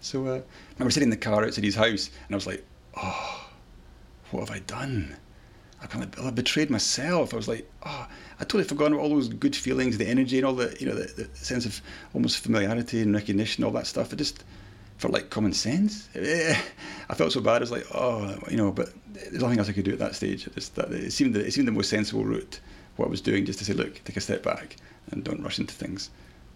[0.00, 0.42] So uh, I
[0.78, 2.64] remember sitting in the car outside his house, and I was like,
[2.96, 3.46] oh,
[4.30, 5.16] what have I done?
[5.82, 7.34] I kind of I betrayed myself.
[7.34, 10.46] I was like, ah, oh, I totally forgotten all those good feelings, the energy, and
[10.46, 11.80] all the you know the, the sense of
[12.14, 14.12] almost familiarity and recognition, all that stuff.
[14.12, 14.44] It just
[14.98, 16.08] felt like common sense.
[16.14, 16.60] Eh, eh,
[17.08, 17.56] I felt so bad.
[17.56, 20.14] I was like, oh, you know, but there's nothing else I could do at that
[20.14, 20.46] stage.
[20.46, 22.60] It just it seemed it seemed the most sensible route.
[22.96, 24.76] What I was doing, just to say, look, take a step back
[25.10, 26.10] and don't rush into things.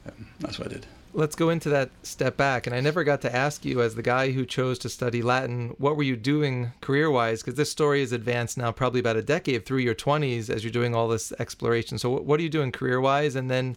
[0.07, 0.87] Um, that's what I did
[1.17, 2.67] let's go into that step back.
[2.67, 5.75] And I never got to ask you, as the guy who chose to study Latin,
[5.79, 7.41] what were you doing career wise?
[7.41, 10.71] Because this story is advanced now probably about a decade through your 20s as you're
[10.71, 11.99] doing all this exploration.
[11.99, 13.35] So, what are you doing career wise?
[13.35, 13.77] And then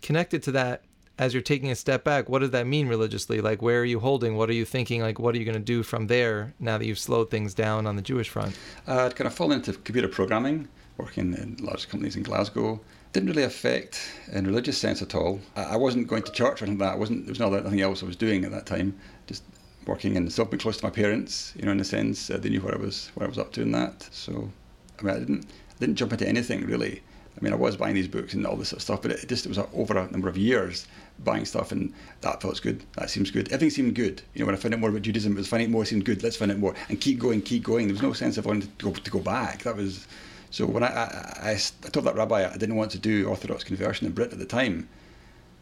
[0.00, 0.82] connected to that,
[1.18, 3.40] as you're taking a step back, what does that mean religiously?
[3.40, 4.36] Like, where are you holding?
[4.36, 5.00] What are you thinking?
[5.00, 7.86] Like, what are you going to do from there now that you've slowed things down
[7.86, 8.56] on the Jewish front?
[8.86, 10.68] Uh, I'd kind of fallen into computer programming,
[10.98, 12.80] working in large companies in Glasgow
[13.16, 15.40] didn't really affect in religious sense at all.
[15.56, 16.96] I, wasn't going to church or anything like that.
[16.96, 17.24] I wasn't.
[17.24, 18.94] There was nothing else I was doing at that time.
[19.26, 19.42] Just
[19.86, 21.54] working and still being close to my parents.
[21.56, 23.52] You know, in a sense, uh, they knew what I was what I was up
[23.54, 24.06] to in that.
[24.12, 24.52] So,
[24.98, 27.02] I mean, I didn't I didn't jump into anything really.
[27.38, 29.28] I mean, I was buying these books and all this sort of stuff, but it
[29.28, 30.86] just it was over a number of years
[31.24, 32.82] buying stuff, and that felt good.
[32.96, 33.46] That seems good.
[33.48, 34.20] Everything seemed good.
[34.34, 36.22] You know, when I found out more about Judaism, it was finding more seemed good.
[36.22, 37.86] Let's find out more and keep going, keep going.
[37.86, 39.62] There was no sense of wanting to go to go back.
[39.62, 40.06] That was
[40.56, 44.06] so when I, I, I, told that rabbi I didn't want to do Orthodox conversion
[44.06, 44.88] in Britain at the time,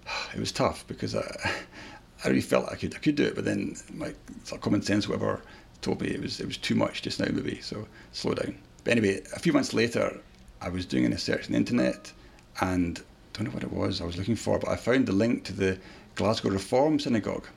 [0.32, 1.50] it was tough because I,
[2.24, 4.82] I really felt I could I could do it, but then my sort of common
[4.82, 5.42] sense, whatever,
[5.82, 7.60] told me it was it was too much just now, maybe.
[7.60, 8.56] So slow down.
[8.84, 10.20] But anyway, a few months later,
[10.60, 12.12] I was doing a search on the internet,
[12.60, 13.02] and I
[13.38, 15.52] don't know what it was I was looking for, but I found the link to
[15.52, 15.76] the
[16.14, 17.48] Glasgow Reform Synagogue.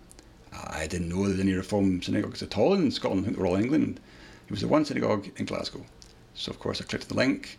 [0.51, 3.21] I didn't know there was any Reform synagogues at all in Scotland.
[3.21, 3.99] I think they were all England.
[4.47, 5.85] It was the one synagogue in Glasgow.
[6.37, 7.57] So of course I clicked the link,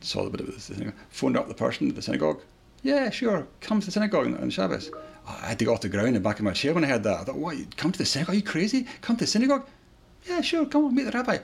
[0.00, 2.40] saw a bit of the phoned up the person at the synagogue.
[2.82, 4.90] Yeah, sure, come to the synagogue on, Shabbos.
[5.26, 7.02] I had to go off the ground and back in my chair when I heard
[7.04, 7.20] that.
[7.20, 8.34] I thought, what, come to the synagogue?
[8.34, 8.86] Are you crazy?
[9.02, 9.66] Come to the synagogue?
[10.26, 11.38] Yeah, sure, come on, meet the rabbi.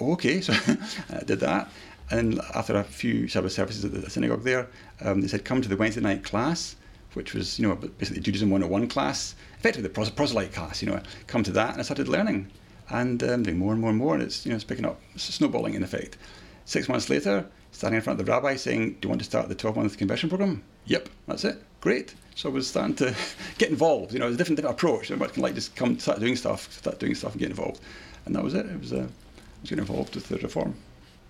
[0.00, 0.52] Okay, so
[1.10, 1.70] I did that.
[2.10, 4.68] And after a few Shabbos services at the synagogue there,
[5.00, 6.76] um, they said, come to the Wednesday night class,
[7.14, 11.42] which was, you know, basically Judaism 101 class, effectively the proselyte class, you know, come
[11.42, 11.72] to that.
[11.72, 12.50] And I started learning
[12.92, 15.00] and um, doing more and more and more, and it's you know it's picking up,
[15.14, 16.18] it's snowballing in effect.
[16.64, 19.48] Six months later, standing in front of the rabbi saying, "Do you want to start
[19.48, 21.62] the 12-month conversion program?" Yep, that's it.
[21.80, 22.14] Great.
[22.34, 23.14] So I was starting to
[23.58, 24.12] get involved.
[24.12, 25.10] You know, it was a different, different approach.
[25.10, 27.80] I can like just come start doing stuff, start doing stuff, and get involved,
[28.26, 28.66] and that was it.
[28.66, 30.74] It was uh, I was getting involved with the reform.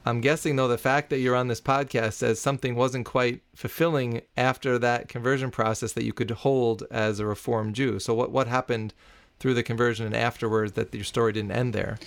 [0.04, 4.22] I'm guessing though the fact that you're on this podcast says something wasn't quite fulfilling
[4.36, 8.00] after that conversion process that you could hold as a reformed Jew.
[8.00, 8.94] So what what happened
[9.42, 11.98] through the conversion and afterwards that your story didn't end there?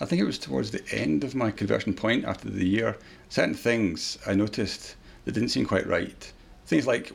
[0.00, 2.96] I think it was towards the end of my conversion point after the year.
[3.28, 6.32] Certain things I noticed that didn't seem quite right.
[6.64, 7.12] Things like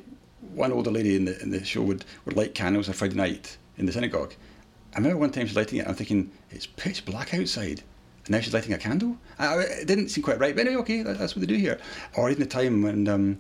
[0.54, 3.58] one older lady in the in the shul would, would light candles on Friday night
[3.78, 4.36] in the synagogue.
[4.94, 7.82] I remember one time she's lighting it, I'm thinking, it's pitch black outside.
[8.26, 9.18] And now she's lighting a candle?
[9.40, 11.80] I, it didn't seem quite right, but anyway, okay, that's what they do here.
[12.16, 13.40] Or even the time when um,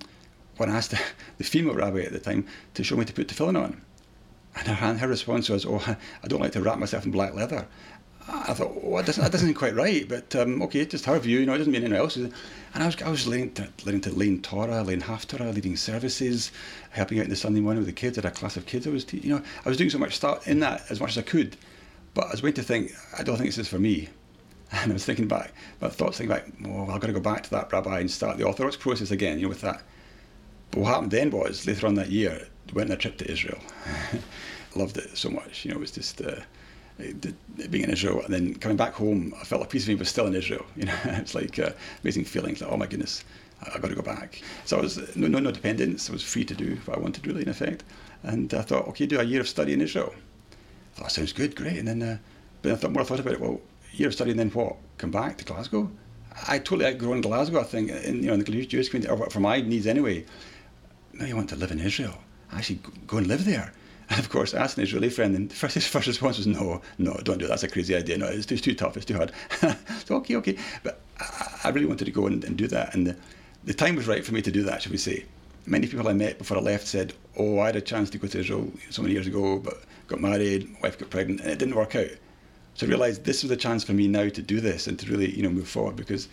[0.58, 0.99] when I asked the,
[1.38, 3.82] the female rabbi at the time to show me to put tefillin on.
[4.57, 5.83] And her, her response was, "Oh,
[6.23, 7.67] I don't like to wrap myself in black leather."
[8.27, 11.39] I thought, "Oh, that doesn't, that doesn't quite right." But um, okay, just her view.
[11.39, 12.33] You know, it doesn't mean anyone else's.
[12.73, 16.51] And I was, I was learning to, learning to learn Torah, learn Haftarah, leading services,
[16.89, 18.17] helping out in the Sunday morning with the kids.
[18.17, 18.87] I had a class of kids.
[18.87, 21.19] I was, you know, I was doing so much stuff in that as much as
[21.19, 21.55] I could.
[22.13, 24.09] But I was waiting to think, I don't think this is for me.
[24.69, 27.43] And I was thinking back, my thoughts thinking back, oh, I've got to go back
[27.43, 29.81] to that rabbi and start the Orthodox process again, you know, with that.
[30.71, 33.60] But what happened then was, later on that year, went on a trip to Israel.
[34.75, 35.65] loved it so much.
[35.65, 36.41] You know, it was just uh,
[36.97, 39.34] being in Israel and then coming back home.
[39.39, 40.65] I felt a piece of me was still in Israel.
[40.75, 41.71] You know, it's like uh,
[42.03, 42.62] amazing feelings.
[42.62, 43.23] Like, oh my goodness,
[43.62, 44.41] I've got to go back.
[44.65, 46.10] So I was no, no, no dependence.
[46.10, 47.84] I was free to do what I wanted, really, in effect.
[48.23, 50.13] And I thought, okay, do a year of study in Israel.
[50.95, 51.77] I thought, sounds good, great.
[51.77, 52.17] And then, uh,
[52.62, 53.39] but I thought more I thought about it.
[53.39, 53.62] Well,
[53.93, 54.75] year of study, and then what?
[54.97, 55.89] Come back to Glasgow?
[56.47, 57.60] I totally outgrown Glasgow.
[57.60, 60.25] I think, in, you know, in the Jewish community, or for my needs anyway.
[61.13, 62.15] Now you want to live in Israel?
[62.51, 63.73] Actually, go and live there.
[64.10, 66.81] And of course, I asked an Israeli friend, and first, his first response was, no,
[66.97, 67.49] no, don't do that.
[67.49, 68.17] That's a crazy idea.
[68.17, 68.97] No, it's too, it's too tough.
[68.97, 69.31] It's too hard.
[70.05, 70.57] so, okay, okay.
[70.83, 72.93] But I, I really wanted to go and, and do that.
[72.93, 73.15] And the,
[73.65, 75.25] the time was right for me to do that, shall we say.
[75.65, 78.27] Many people I met before I left said, oh, I had a chance to go
[78.27, 81.60] to Israel so many years ago, but got married, my wife got pregnant, and it
[81.60, 82.07] didn't work out.
[82.75, 85.12] So I realised this was a chance for me now to do this and to
[85.12, 86.29] really, you know, move forward because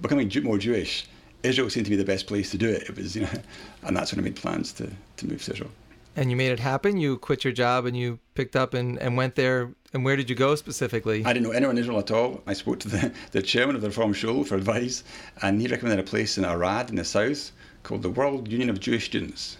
[0.00, 1.06] becoming more Jewish,
[1.42, 2.82] Israel seemed to be the best place to do it.
[2.82, 3.30] It was, you know,
[3.84, 5.70] and that's when I made plans to, to move to Israel.
[6.14, 6.98] And you made it happen.
[6.98, 9.70] You quit your job and you picked up and, and went there.
[9.94, 11.24] And where did you go specifically?
[11.24, 12.42] I didn't know anyone in Israel at all.
[12.46, 15.04] I spoke to the, the chairman of the Reform Shul for advice,
[15.40, 17.52] and he recommended a place in Arad in the south
[17.82, 19.56] called the World Union of Jewish Students.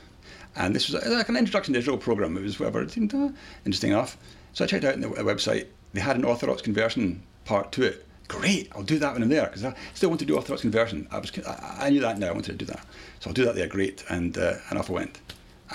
[0.56, 2.36] And this was like an introduction to Israel program.
[2.36, 3.30] It was whatever, it seemed uh,
[3.64, 4.18] interesting enough.
[4.52, 5.66] So I checked out on the website.
[5.94, 8.06] They had an Orthodox conversion part to it.
[8.32, 11.06] Great, I'll do that when I'm there because I still want to do Orthodox conversion.
[11.10, 12.28] I was, I, knew that now.
[12.28, 12.80] I wanted to do that,
[13.20, 13.66] so I'll do that there.
[13.66, 15.20] Great, and uh, and off I went.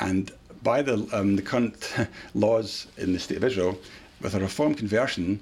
[0.02, 0.32] And
[0.64, 1.96] by the, um, the current
[2.34, 3.78] laws in the state of Israel,
[4.22, 5.40] with a reform conversion,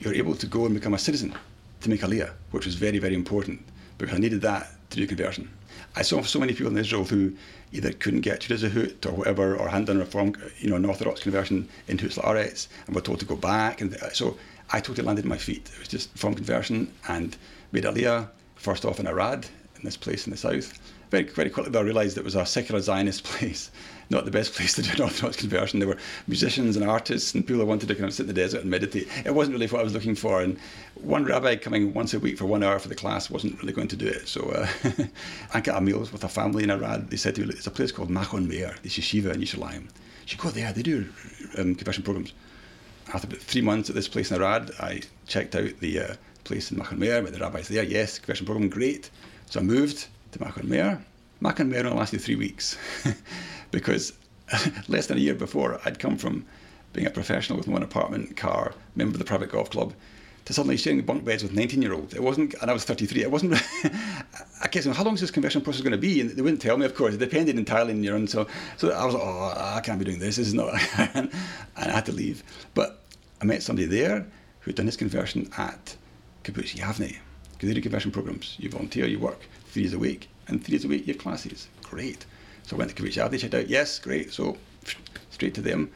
[0.00, 1.34] you're able to go and become a citizen
[1.82, 3.62] to make aliyah, which was very, very important
[3.98, 5.50] because I needed that to do conversion.
[5.96, 7.34] I saw so many people in Israel who
[7.72, 10.84] either couldn't get to Zahut or whatever, or hadn't done a reform, you know, an
[10.86, 13.80] Orthodox conversion into Hutz and were told to go back.
[13.80, 14.38] And so
[14.74, 15.70] I totally landed my feet.
[15.72, 17.36] It was just from conversion and
[17.70, 20.80] made aliyah, first off in Arad, in this place in the south.
[21.10, 23.70] Very, very quickly, though, I realised it was a secular Zionist place
[24.10, 25.78] not the best place to do an Orthodox conversion.
[25.78, 28.34] There were musicians and artists and people who wanted to kind of sit in the
[28.34, 29.08] desert and meditate.
[29.24, 30.42] It wasn't really what I was looking for.
[30.42, 30.58] And
[30.94, 33.88] one rabbi coming once a week for one hour for the class wasn't really going
[33.88, 34.28] to do it.
[34.28, 34.68] So uh,
[35.54, 37.10] I got a meal with a family in Arad.
[37.10, 39.88] They said to me, there's a place called Machon Meir, the yeshiva in Yerushalayim.
[40.26, 40.72] Should go there.
[40.72, 41.06] They do
[41.58, 42.32] um, conversion programs.
[43.12, 46.14] After about three months at this place in Arad, I checked out the uh,
[46.44, 47.82] place in Machon Meir, with the rabbis there.
[47.82, 49.10] Yes, conversion program, great.
[49.46, 50.38] So I moved to.
[50.38, 52.76] Machon Meir only lasted three weeks.
[53.70, 54.12] because
[54.88, 56.44] less than a year before, I'd come from
[56.92, 59.92] being a professional with one apartment, car, member of the private golf club,
[60.44, 62.14] to suddenly sharing bunk beds with 19 year olds.
[62.14, 63.54] It wasn't, and I was 33, it wasn't,
[63.84, 66.20] I saying, how long is this conversion process going to be?
[66.20, 67.14] And they wouldn't tell me, of course.
[67.14, 68.26] It depended entirely on your own.
[68.26, 70.36] So, so I was like, oh, I can't be doing this.
[70.36, 70.74] This is not,
[71.14, 71.30] and
[71.76, 72.42] I had to leave.
[72.74, 73.00] But
[73.40, 74.26] I met somebody there
[74.60, 75.96] who'd done his conversion at.
[76.42, 78.56] Because they do conversion programs.
[78.58, 81.22] You volunteer, you work three days a week, and three days a week you have
[81.22, 81.68] classes.
[81.82, 82.26] Great.
[82.64, 84.32] So I went to Kibbutz They checked out, yes, great.
[84.32, 84.56] So
[85.30, 85.90] straight to them.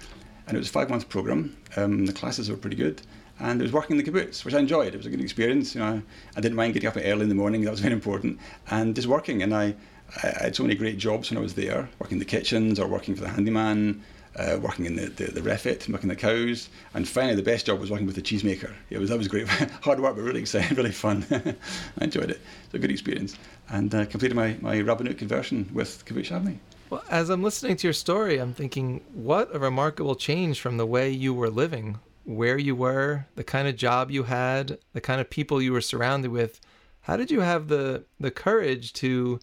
[0.46, 1.56] And it was a five month program.
[1.76, 3.02] Um, the classes were pretty good.
[3.40, 4.94] And it was working in the kibbutz, which I enjoyed.
[4.94, 5.74] It was a good experience.
[5.74, 6.02] You know,
[6.36, 7.62] I didn't mind getting up early in the morning.
[7.62, 8.38] That was very important.
[8.70, 9.42] And just working.
[9.42, 9.74] And I,
[10.22, 12.88] I had so many great jobs when I was there, working in the kitchens or
[12.88, 14.02] working for the handyman,
[14.38, 17.80] uh, working in the, the, the refit, milking the cows, and finally the best job
[17.80, 18.72] was working with the cheesemaker.
[18.90, 19.48] It was that was great,
[19.82, 21.26] hard work but really exciting, really fun.
[21.30, 22.36] I enjoyed it.
[22.36, 23.36] It was a good experience,
[23.68, 26.58] and uh, completed my my rabbinate conversion with Kibbutz Shavni.
[26.90, 30.86] Well, as I'm listening to your story, I'm thinking, what a remarkable change from the
[30.86, 31.98] way you were living,
[32.28, 35.80] where you were, the kind of job you had, the kind of people you were
[35.80, 36.60] surrounded with.
[37.02, 39.40] How did you have the the courage to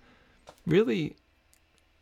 [0.68, 1.16] really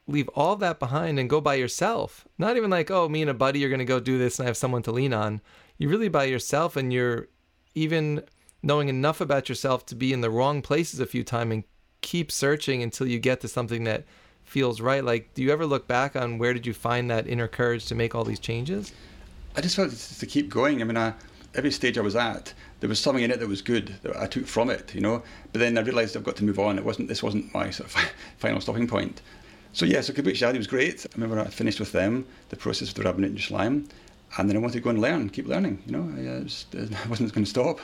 [0.08, 2.28] leave all that behind and go by yourself.
[2.38, 4.46] Not even like, oh, me and a buddy are going to go do this and
[4.46, 5.40] I have someone to lean on.
[5.78, 7.30] You're really by yourself and you're
[7.74, 8.24] even
[8.62, 11.64] knowing enough about yourself to be in the wrong places a few times and
[12.02, 14.04] keep searching until you get to something that
[14.44, 15.06] feels right.
[15.06, 17.96] Like, do you ever look back on where did you find that inner courage to
[17.96, 18.92] make all these changes?
[19.56, 20.82] I just felt to keep going.
[20.82, 21.14] I mean, I,
[21.54, 24.26] every stage I was at, there was something in it that was good that I
[24.26, 25.22] took from it, you know.
[25.52, 26.78] But then I realised I've got to move on.
[26.78, 27.08] It wasn't.
[27.08, 27.96] This wasn't my sort of
[28.38, 29.22] final stopping point.
[29.74, 31.06] So yeah, so Kibbutz Shadi was great.
[31.06, 33.90] I remember I finished with them, the process of the rabbinate in Yerushalayim,
[34.38, 35.82] and then I wanted to go and learn, keep learning.
[35.86, 37.80] You know, I, just, uh, I wasn't going to stop.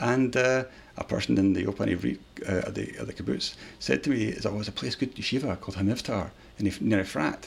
[0.00, 0.64] And uh,
[0.96, 4.32] a person in the Open Ivri uh, at, the, at the kibbutz said to me,
[4.32, 7.44] "There was a place good yeshiva called Hamivtar in near Efrat.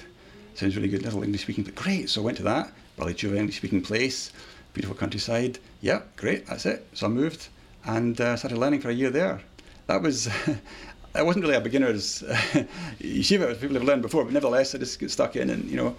[0.55, 3.81] Sounds really good, little English speaking, but great." So I went to that, English speaking
[3.81, 4.31] place,
[4.73, 5.59] beautiful countryside.
[5.81, 6.87] Yeah, great, that's it.
[6.93, 7.47] So I moved
[7.85, 9.41] and uh, started learning for a year there.
[9.87, 10.29] That was
[11.17, 12.21] I wasn't really a beginner's
[13.01, 15.95] yeshiva, people have learned before, but nevertheless, I just get stuck in and, you know,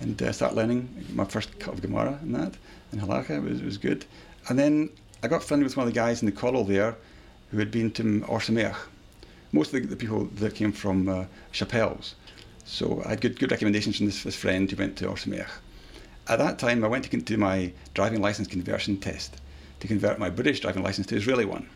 [0.00, 2.54] and uh, start learning my first cut of Gemara and that,
[2.90, 4.06] and Halakha, was, was good.
[4.48, 4.88] And then
[5.22, 6.96] I got friendly with one of the guys in the kollel there
[7.50, 8.76] who had been to Or Sameach.
[9.52, 12.14] Most of the, the, people that came from uh, Chapelles.
[12.64, 15.50] So I had good, good recommendations from this, this friend who went to Or Sameach.
[16.32, 19.36] At that time, I went to do my driving license conversion test
[19.80, 21.68] to convert my British driving license to Israeli one.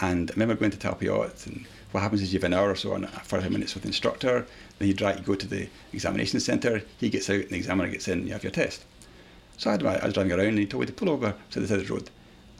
[0.00, 2.76] And I remember going to Talpiot and what happens is you have an hour or
[2.76, 4.46] so on 45 minutes with the instructor.
[4.78, 6.80] Then you, drive, you go to the examination centre.
[6.98, 8.20] He gets out, and the examiner gets in.
[8.20, 8.84] And you have your test.
[9.56, 11.58] So I, had, I was driving around, and he told me to pull over to
[11.58, 12.08] the side of the road.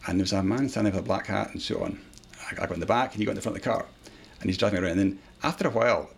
[0.09, 2.01] And there was a man standing with a black hat and so on.
[2.51, 3.87] I got in the back, and he got in the front of the car.
[4.40, 4.99] And he's driving around.
[4.99, 6.11] And then after a while,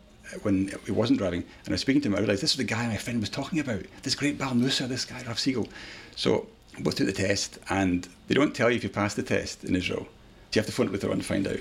[0.43, 2.75] when he wasn't driving, and I was speaking to him, I realised this was the
[2.75, 3.83] guy my friend was talking about.
[4.03, 5.69] This great Bal Musa, this guy, Rav Siegel.
[6.17, 6.47] So
[6.81, 9.75] both took the test, and they don't tell you if you pass the test in
[9.75, 10.07] Israel.
[10.51, 11.61] So you have to phone it with her and find out.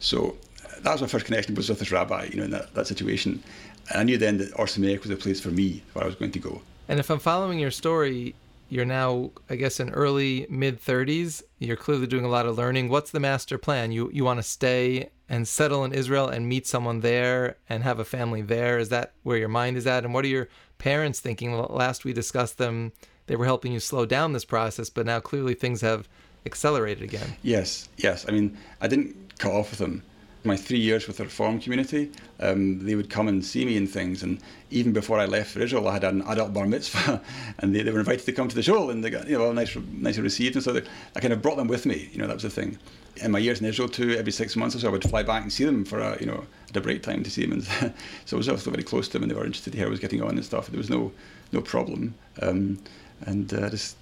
[0.00, 0.36] So
[0.82, 3.42] that was my first connection was with this rabbi, you know, in that, that situation.
[3.90, 6.16] And I knew then that Or Sameach was the place for me where I was
[6.16, 6.62] going to go.
[6.88, 8.34] And if I'm following your story,
[8.68, 11.42] you're now, I guess, in early mid 30s.
[11.58, 12.88] You're clearly doing a lot of learning.
[12.88, 13.92] What's the master plan?
[13.92, 17.98] You you want to stay and settle in Israel and meet someone there and have
[17.98, 18.78] a family there?
[18.78, 20.04] Is that where your mind is at?
[20.04, 21.56] And what are your parents thinking?
[21.56, 22.92] Last we discussed them,
[23.26, 26.08] they were helping you slow down this process, but now clearly things have
[26.44, 27.36] accelerated again.
[27.42, 28.24] Yes, yes.
[28.28, 30.02] I mean, I didn't cut off with them
[30.46, 33.88] my three years with the Reform community, um, they would come and see me and
[33.88, 34.22] things.
[34.22, 37.20] And even before I left for Israel, I had an adult bar mitzvah,
[37.58, 39.52] and they, they were invited to come to the show, and they got you know
[39.52, 40.56] nice, nicely received.
[40.56, 40.82] And so they,
[41.14, 42.08] I kind of brought them with me.
[42.12, 42.78] You know, that was the thing.
[43.16, 45.42] In my years in Israel too, every six months or so, I would fly back
[45.42, 47.52] and see them for a you know a break time to see them.
[47.52, 47.64] And
[48.26, 49.90] so I was also very close to them, and they were interested to hear I
[49.90, 50.68] was getting on and stuff.
[50.68, 51.12] There was no
[51.52, 52.78] no problem, um,
[53.22, 53.96] and uh, just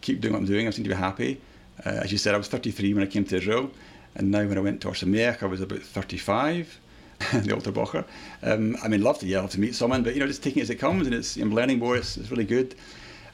[0.00, 0.66] keep doing what I'm doing.
[0.66, 1.40] I seem to be happy.
[1.84, 3.70] Uh, as you said, I was 33 when I came to Israel.
[4.16, 6.80] And now when I went to Or I was about 35,
[7.32, 8.04] the Alter Bocher.
[8.42, 10.60] Um, I mean, love to, yeah, love to meet someone, but, you know, just taking
[10.60, 12.74] it as it comes, and it's, learning more, it's, it's really good.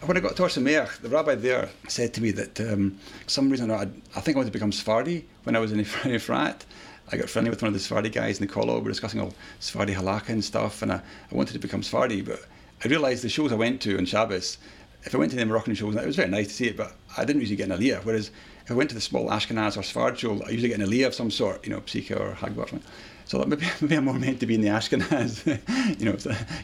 [0.01, 3.51] And When I got to Or the rabbi there said to me that um, some
[3.51, 3.83] reason I,
[4.17, 6.65] I think I wanted to become Sephardi when I was in a, frat.
[7.13, 8.77] I got friendly with one of the Sephardi guys in the kollel.
[8.77, 10.97] We were discussing all Sephardi halakha and stuff, and I,
[11.31, 12.47] I wanted to become Sephardi, but
[12.85, 14.59] I realised the shows I went to on Shabbos,
[15.05, 16.95] if I went to the Moroccan shows, it was very nice to see it, but
[17.17, 18.05] I didn't usually get an aliyah.
[18.05, 18.31] Whereas
[18.71, 21.15] if I went to the small Ashkenaz or Sfard I usually get an aliyah of
[21.15, 22.81] some sort, you know, Pesicha or Hagbah.
[23.25, 25.45] So maybe, maybe I'm more meant to be in the Ashkenaz,
[25.99, 26.17] you know,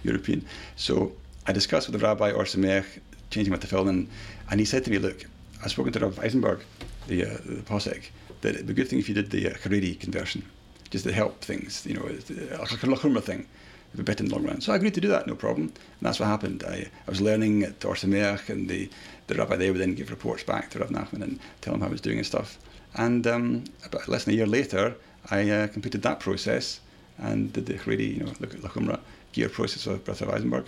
[0.05, 0.47] European.
[0.77, 1.11] So
[1.49, 2.87] I discussed with the rabbi Or Sameach,
[3.31, 4.09] changing my tefillin, and,
[4.53, 5.25] and he said to me, look,
[5.64, 6.61] I've spoken to Rav Eisenberg,
[7.09, 8.09] the, uh, the
[8.42, 10.45] that it'd be a good thing if you did the uh, Haredi conversion,
[10.90, 13.49] just to help things, you know, like a thing
[13.94, 14.61] be better in the long run.
[14.61, 15.68] So I agreed to do that, no problem.
[15.68, 16.64] And that's what happened.
[16.66, 18.90] I, I was learning at Or Sameach, and the,
[19.27, 21.87] the rabbi there would then give reports back to Rav Nachman and tell him how
[21.87, 22.59] I was doing and stuff.
[22.94, 24.94] And um, about less than a year later,
[25.31, 26.81] I uh, completed that process
[27.18, 29.01] and did the Haredi, you know, Lachumra
[29.33, 30.66] giyur process with Brother Eisenberg.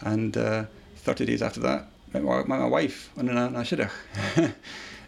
[0.00, 0.64] And uh,
[0.96, 3.90] 30 days after that, met my, my wife on a, a shidduch.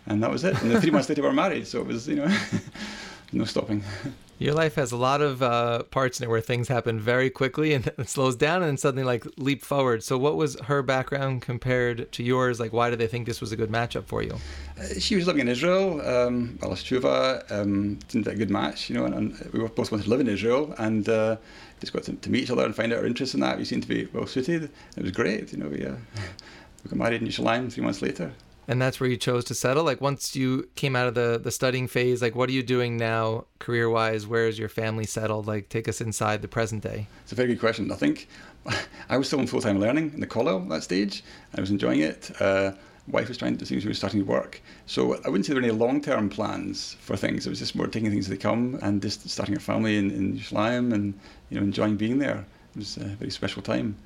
[0.07, 0.61] and that was it.
[0.63, 1.67] And then three months later, we were married.
[1.67, 2.39] So it was, you know,
[3.33, 3.83] no stopping.
[4.43, 7.75] Your life has a lot of uh, parts in it where things happen very quickly
[7.75, 10.03] and it slows down and then suddenly like leap forward.
[10.03, 12.59] So, what was her background compared to yours?
[12.59, 14.37] Like, why did they think this was a good matchup for you?
[14.77, 19.05] Uh, she was living in Israel, um, Chuva, um, didn't a good match, you know,
[19.05, 21.37] and, and, we both wanted to live in Israel and uh,
[21.79, 23.59] just got to, to, meet each other and find out our interests in that.
[23.59, 24.71] We seemed to be well suited.
[24.97, 25.69] It was great, you know.
[25.69, 25.95] We, uh,
[26.83, 28.33] we got married in Yerushalayim three months later
[28.73, 29.85] and that's where you chose to settle?
[29.85, 32.97] Like once you came out of the the studying phase like what are you doing
[32.97, 35.47] now career wise where is your family settled?
[35.47, 37.07] Like take us inside the present day.
[37.23, 38.29] It's a very good question i think.
[39.11, 41.23] I was still in full-time learning in the kollel at that stage.
[41.55, 42.31] I was enjoying it.
[42.41, 42.73] Uh,
[43.09, 44.63] wife was trying to see she was starting to work.
[44.87, 47.47] So i wouldn't say there were any long-term plans for things.
[47.47, 50.11] It was just more taking things as they come and just starting a family in,
[50.11, 51.13] in Yerushalayim and
[51.51, 52.47] you know enjoying being there.
[52.75, 53.97] It was a very special time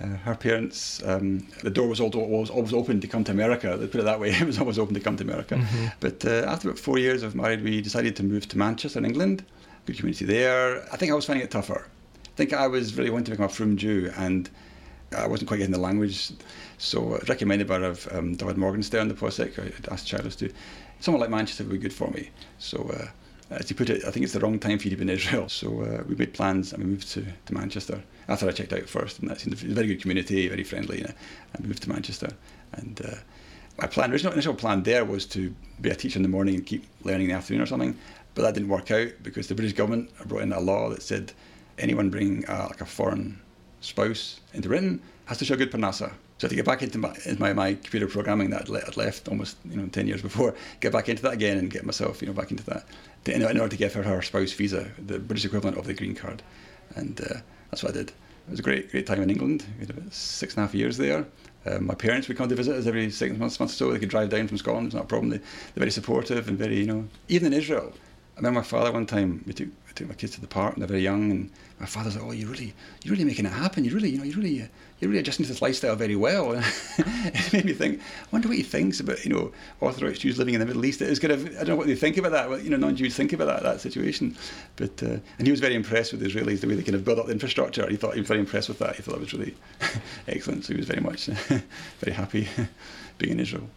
[0.00, 3.76] uh, her parents, um, the door was always, always open to come to America.
[3.78, 4.30] Let's put it that way.
[4.30, 5.56] it was always open to come to America.
[5.56, 5.86] Mm-hmm.
[6.00, 9.04] But uh, after about four years of married, we decided to move to Manchester in
[9.04, 9.44] England.
[9.86, 10.82] Good community there.
[10.92, 11.86] I think I was finding it tougher.
[12.26, 14.48] I think I was really wanting to become a frum Jew, and
[15.16, 16.32] I wasn't quite getting the language.
[16.78, 17.76] So I recommended by
[18.12, 19.58] um, David Morgenstern, the posek.
[19.58, 20.50] I asked Charles to.
[21.00, 22.30] Someone like Manchester would be good for me.
[22.58, 23.08] So uh,
[23.50, 25.08] as you put it, I think it's the wrong time for you to be in
[25.08, 25.48] Israel.
[25.48, 28.88] So uh, we made plans and we moved to, to Manchester after I checked out
[28.88, 29.18] first.
[29.18, 31.02] And that seemed a very good community, very friendly.
[31.02, 31.14] And
[31.60, 32.30] we moved to Manchester.
[32.72, 33.16] And uh,
[33.78, 36.64] my plan, original initial plan there was to be a teacher in the morning and
[36.64, 37.96] keep learning in the afternoon or something.
[38.34, 41.32] But that didn't work out because the British government brought in a law that said
[41.78, 43.40] anyone bringing uh, like a foreign
[43.80, 46.12] spouse into Britain has to show good parnasa.
[46.38, 49.58] So to get back into my, into my, my computer programming that I'd left almost
[49.64, 52.34] you know 10 years before, get back into that again and get myself you know
[52.34, 52.84] back into that
[53.26, 56.14] in, in order to give her her spouse visa, the British equivalent of the green
[56.14, 56.42] card.
[56.96, 58.08] And uh, that's what I did.
[58.10, 59.64] It was a great, great time in England.
[59.78, 61.26] We had about six and a half years there.
[61.66, 63.92] Um, my parents would come to visit us every six months, months or so.
[63.92, 64.86] They could drive down from Scotland.
[64.86, 65.30] It's not a problem.
[65.30, 65.42] They, are
[65.76, 67.92] very supportive and very, you know, even in Israel,
[68.40, 70.82] remember my father one time, we took, I took my kids to the park and
[70.82, 73.84] they're very young, and my father's like, "Oh, you really, you're really making it happen.
[73.84, 74.68] You really, you know, you really,
[74.98, 76.64] you're really adjusting to this lifestyle very well." And
[76.98, 78.00] it made me think.
[78.00, 81.02] I wonder what he thinks about, you know, Orthodox Jews living in the Middle East.
[81.02, 82.48] It was kind of, I don't know what they think about that.
[82.48, 84.36] What, you know, non-Jews think about that that situation.
[84.76, 87.04] But uh, and he was very impressed with the Israelis, the way they kind of
[87.04, 87.88] built up the infrastructure.
[87.88, 88.96] He thought he was very impressed with that.
[88.96, 89.54] He thought that was really
[90.28, 90.64] excellent.
[90.64, 91.26] So he was very much
[92.00, 92.48] very happy
[93.18, 93.68] being in Israel.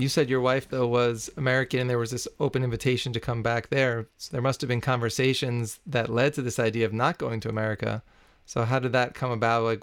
[0.00, 3.42] You said your wife though was American and there was this open invitation to come
[3.42, 4.06] back there.
[4.16, 7.50] So there must have been conversations that led to this idea of not going to
[7.50, 8.02] America.
[8.46, 9.64] So how did that come about?
[9.64, 9.82] Like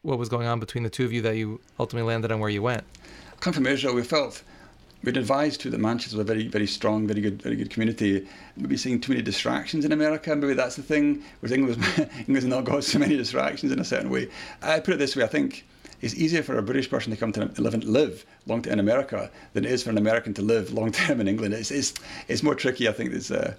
[0.00, 2.48] what was going on between the two of you that you ultimately landed on where
[2.48, 2.82] you went?
[3.40, 3.94] Come from Israel.
[3.94, 4.42] We felt
[5.04, 8.26] we'd advised too that Manchester was a very, very strong, very good, very good community.
[8.56, 10.34] Maybe seeing too many distractions in America.
[10.34, 11.22] Maybe that's the thing.
[11.40, 11.84] Whereas England,
[12.20, 14.30] England's not got so many distractions in a certain way.
[14.62, 15.24] I put it this way.
[15.24, 15.66] I think
[16.00, 19.64] it's easier for a British person to come to live, live long in America than
[19.64, 21.54] it is for an American to live long term in England.
[21.54, 21.94] It's, it's,
[22.28, 23.10] it's more tricky, I think.
[23.10, 23.54] There's, uh,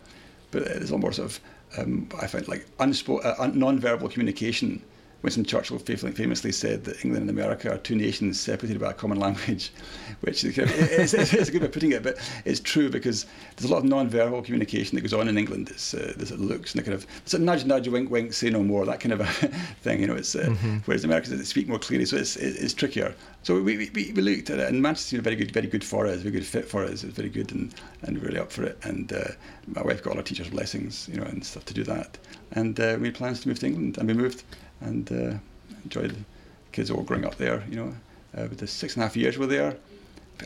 [0.52, 1.40] but there's a lot more sort of,
[1.78, 4.82] um, I find, like unspo- uh, non-verbal communication
[5.22, 9.20] Winston Churchill famously said that England and America are two nations separated by a common
[9.20, 9.72] language,
[10.22, 13.26] which is, is, is a good way of putting it, but it's true because
[13.57, 15.70] there's a lot of non-verbal communication that goes on in England.
[15.70, 18.49] It's, uh, there's looks and a kind of it's a nudge, nudge, wink, wink, say
[18.49, 19.26] no more, that kind of a
[19.82, 19.99] thing.
[19.99, 20.78] You know, it's uh, mm-hmm.
[20.86, 23.13] whereas Americans speak more clearly, so it's, it's trickier.
[23.43, 26.20] So we, we, we looked at it, and Manchester very good, very good for us,
[26.20, 27.03] very good fit for us.
[27.03, 28.78] It was very good and, and really up for it.
[28.84, 29.30] And uh,
[29.67, 32.17] my wife got all her teachers' blessings, you know, and stuff to do that.
[32.51, 34.43] And uh, we had plans to move to England, and we moved
[34.82, 35.38] and uh,
[35.84, 36.24] enjoyed the
[36.72, 37.64] kids all growing up there.
[37.70, 37.96] You know,
[38.38, 39.78] uh, the six and a half years we were there,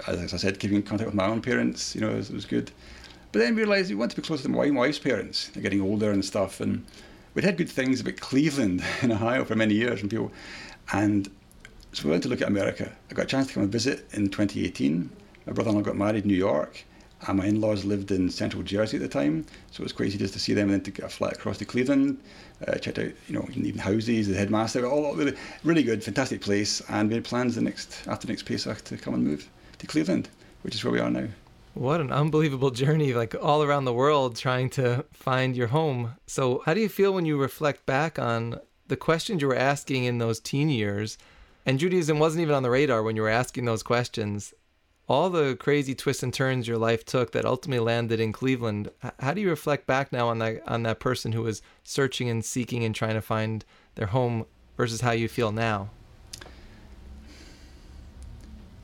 [0.07, 2.35] as I said, keeping in contact with my own parents, you know, it was, it
[2.35, 2.71] was good.
[3.31, 5.49] But then we realised we wanted to be closer to my wife's parents.
[5.49, 6.85] They're getting older and stuff, and
[7.33, 10.31] we'd had good things about Cleveland in Ohio for many years, and people,
[10.91, 11.29] and
[11.93, 12.91] so we went to look at America.
[13.09, 15.09] I got a chance to come and visit in 2018.
[15.45, 16.83] My brother-in-law got married in New York,
[17.27, 20.33] and my in-laws lived in central Jersey at the time, so it was easy just
[20.33, 22.19] to see them and then to get a flight across to Cleveland.
[22.67, 26.81] Uh, checked out, you know, even houses, the headmaster, all really, really good, fantastic place.
[26.89, 29.49] And we had plans the next after next Pesach to come and move
[29.79, 30.29] to Cleveland,
[30.61, 31.27] which is where we are now.
[31.73, 36.15] What an unbelievable journey, like all around the world trying to find your home.
[36.27, 40.03] So, how do you feel when you reflect back on the questions you were asking
[40.03, 41.17] in those teen years?
[41.65, 44.53] And Judaism wasn't even on the radar when you were asking those questions
[45.07, 48.89] all the crazy twists and turns your life took that ultimately landed in Cleveland.
[49.19, 52.43] How do you reflect back now on that on that person who was searching and
[52.43, 54.45] seeking and trying to find their home
[54.77, 55.89] versus how you feel now?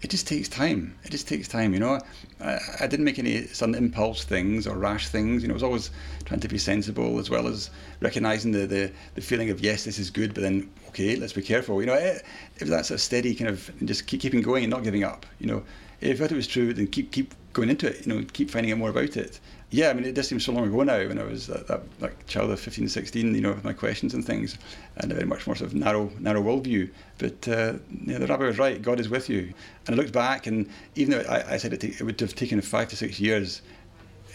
[0.02, 0.96] It just takes time.
[1.04, 2.00] It just takes time, you know.
[2.40, 5.42] I, I didn't make any sudden impulse things or rash things.
[5.42, 5.92] You know, I was always
[6.24, 10.00] trying to be sensible as well as recognizing the, the, the feeling of yes, this
[10.00, 11.82] is good, but then okay, let's be careful.
[11.82, 15.04] You know, if that's a steady kind of just keep keeping going and not giving
[15.04, 15.26] up.
[15.40, 15.64] You know,
[16.02, 18.06] if it was true, then keep keep going into it.
[18.06, 19.40] You know, keep finding out more about it.
[19.72, 21.84] Yeah, I mean, it does seem so long ago now when I was that, that
[22.00, 24.58] like child of 15, 16, you know, with my questions and things,
[24.98, 26.90] and a very much more sort of narrow, narrow worldview.
[27.20, 27.74] But uh,
[28.04, 28.82] yeah, the rabbi was right.
[28.82, 29.54] God is with you.
[29.86, 32.60] And I looked back, and even though I, I said it, it would have taken
[32.62, 33.62] five to six years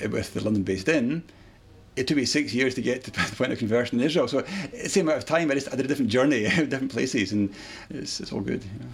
[0.00, 1.24] with the London Beth Din,
[1.96, 4.28] it took me six years to get to the point of conversion in Israel.
[4.28, 4.44] So
[4.86, 7.52] same amount of time, I just did a different journey, different places, and
[7.90, 8.62] it's, it's all good.
[8.62, 8.86] You know.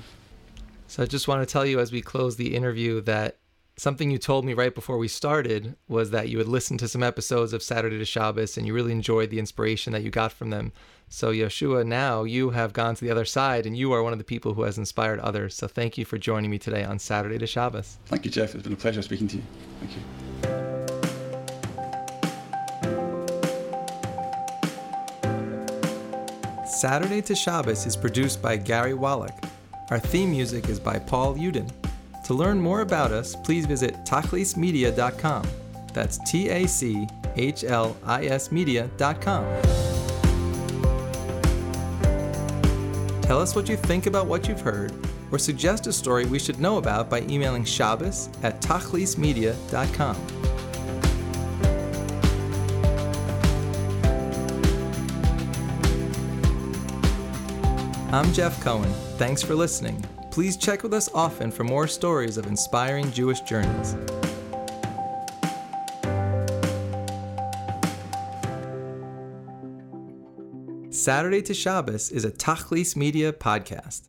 [0.91, 3.39] So I just want to tell you as we close the interview that
[3.77, 7.05] something you told me right before we started was that you had listened to some
[7.05, 10.51] episodes of Saturday to Shabbos and you really enjoyed the inspiration that you got from
[10.51, 10.73] them.
[11.09, 14.19] So Yehoshua, now you have gone to the other side and you are one of
[14.19, 15.55] the people who has inspired others.
[15.55, 17.99] So thank you for joining me today on Saturday to Shabbos.
[18.07, 18.57] Thank you, Jeff.
[18.57, 19.43] It's been a pleasure speaking to you.
[19.79, 20.03] Thank you.
[26.67, 29.50] Saturday to Shabbos is produced by Gary Wallach.
[29.91, 31.69] Our theme music is by Paul Uden.
[32.25, 35.47] To learn more about us, please visit tachlismedia.com.
[35.93, 39.45] That's T A C H L I S media.com.
[43.23, 44.93] Tell us what you think about what you've heard,
[45.33, 50.17] or suggest a story we should know about by emailing Shabbos at tachlismedia.com.
[58.13, 58.93] I'm Jeff Cohen.
[59.19, 60.05] Thanks for listening.
[60.33, 63.95] Please check with us often for more stories of inspiring Jewish journeys.
[70.91, 74.09] Saturday to Shabbos is a Tachlis Media podcast.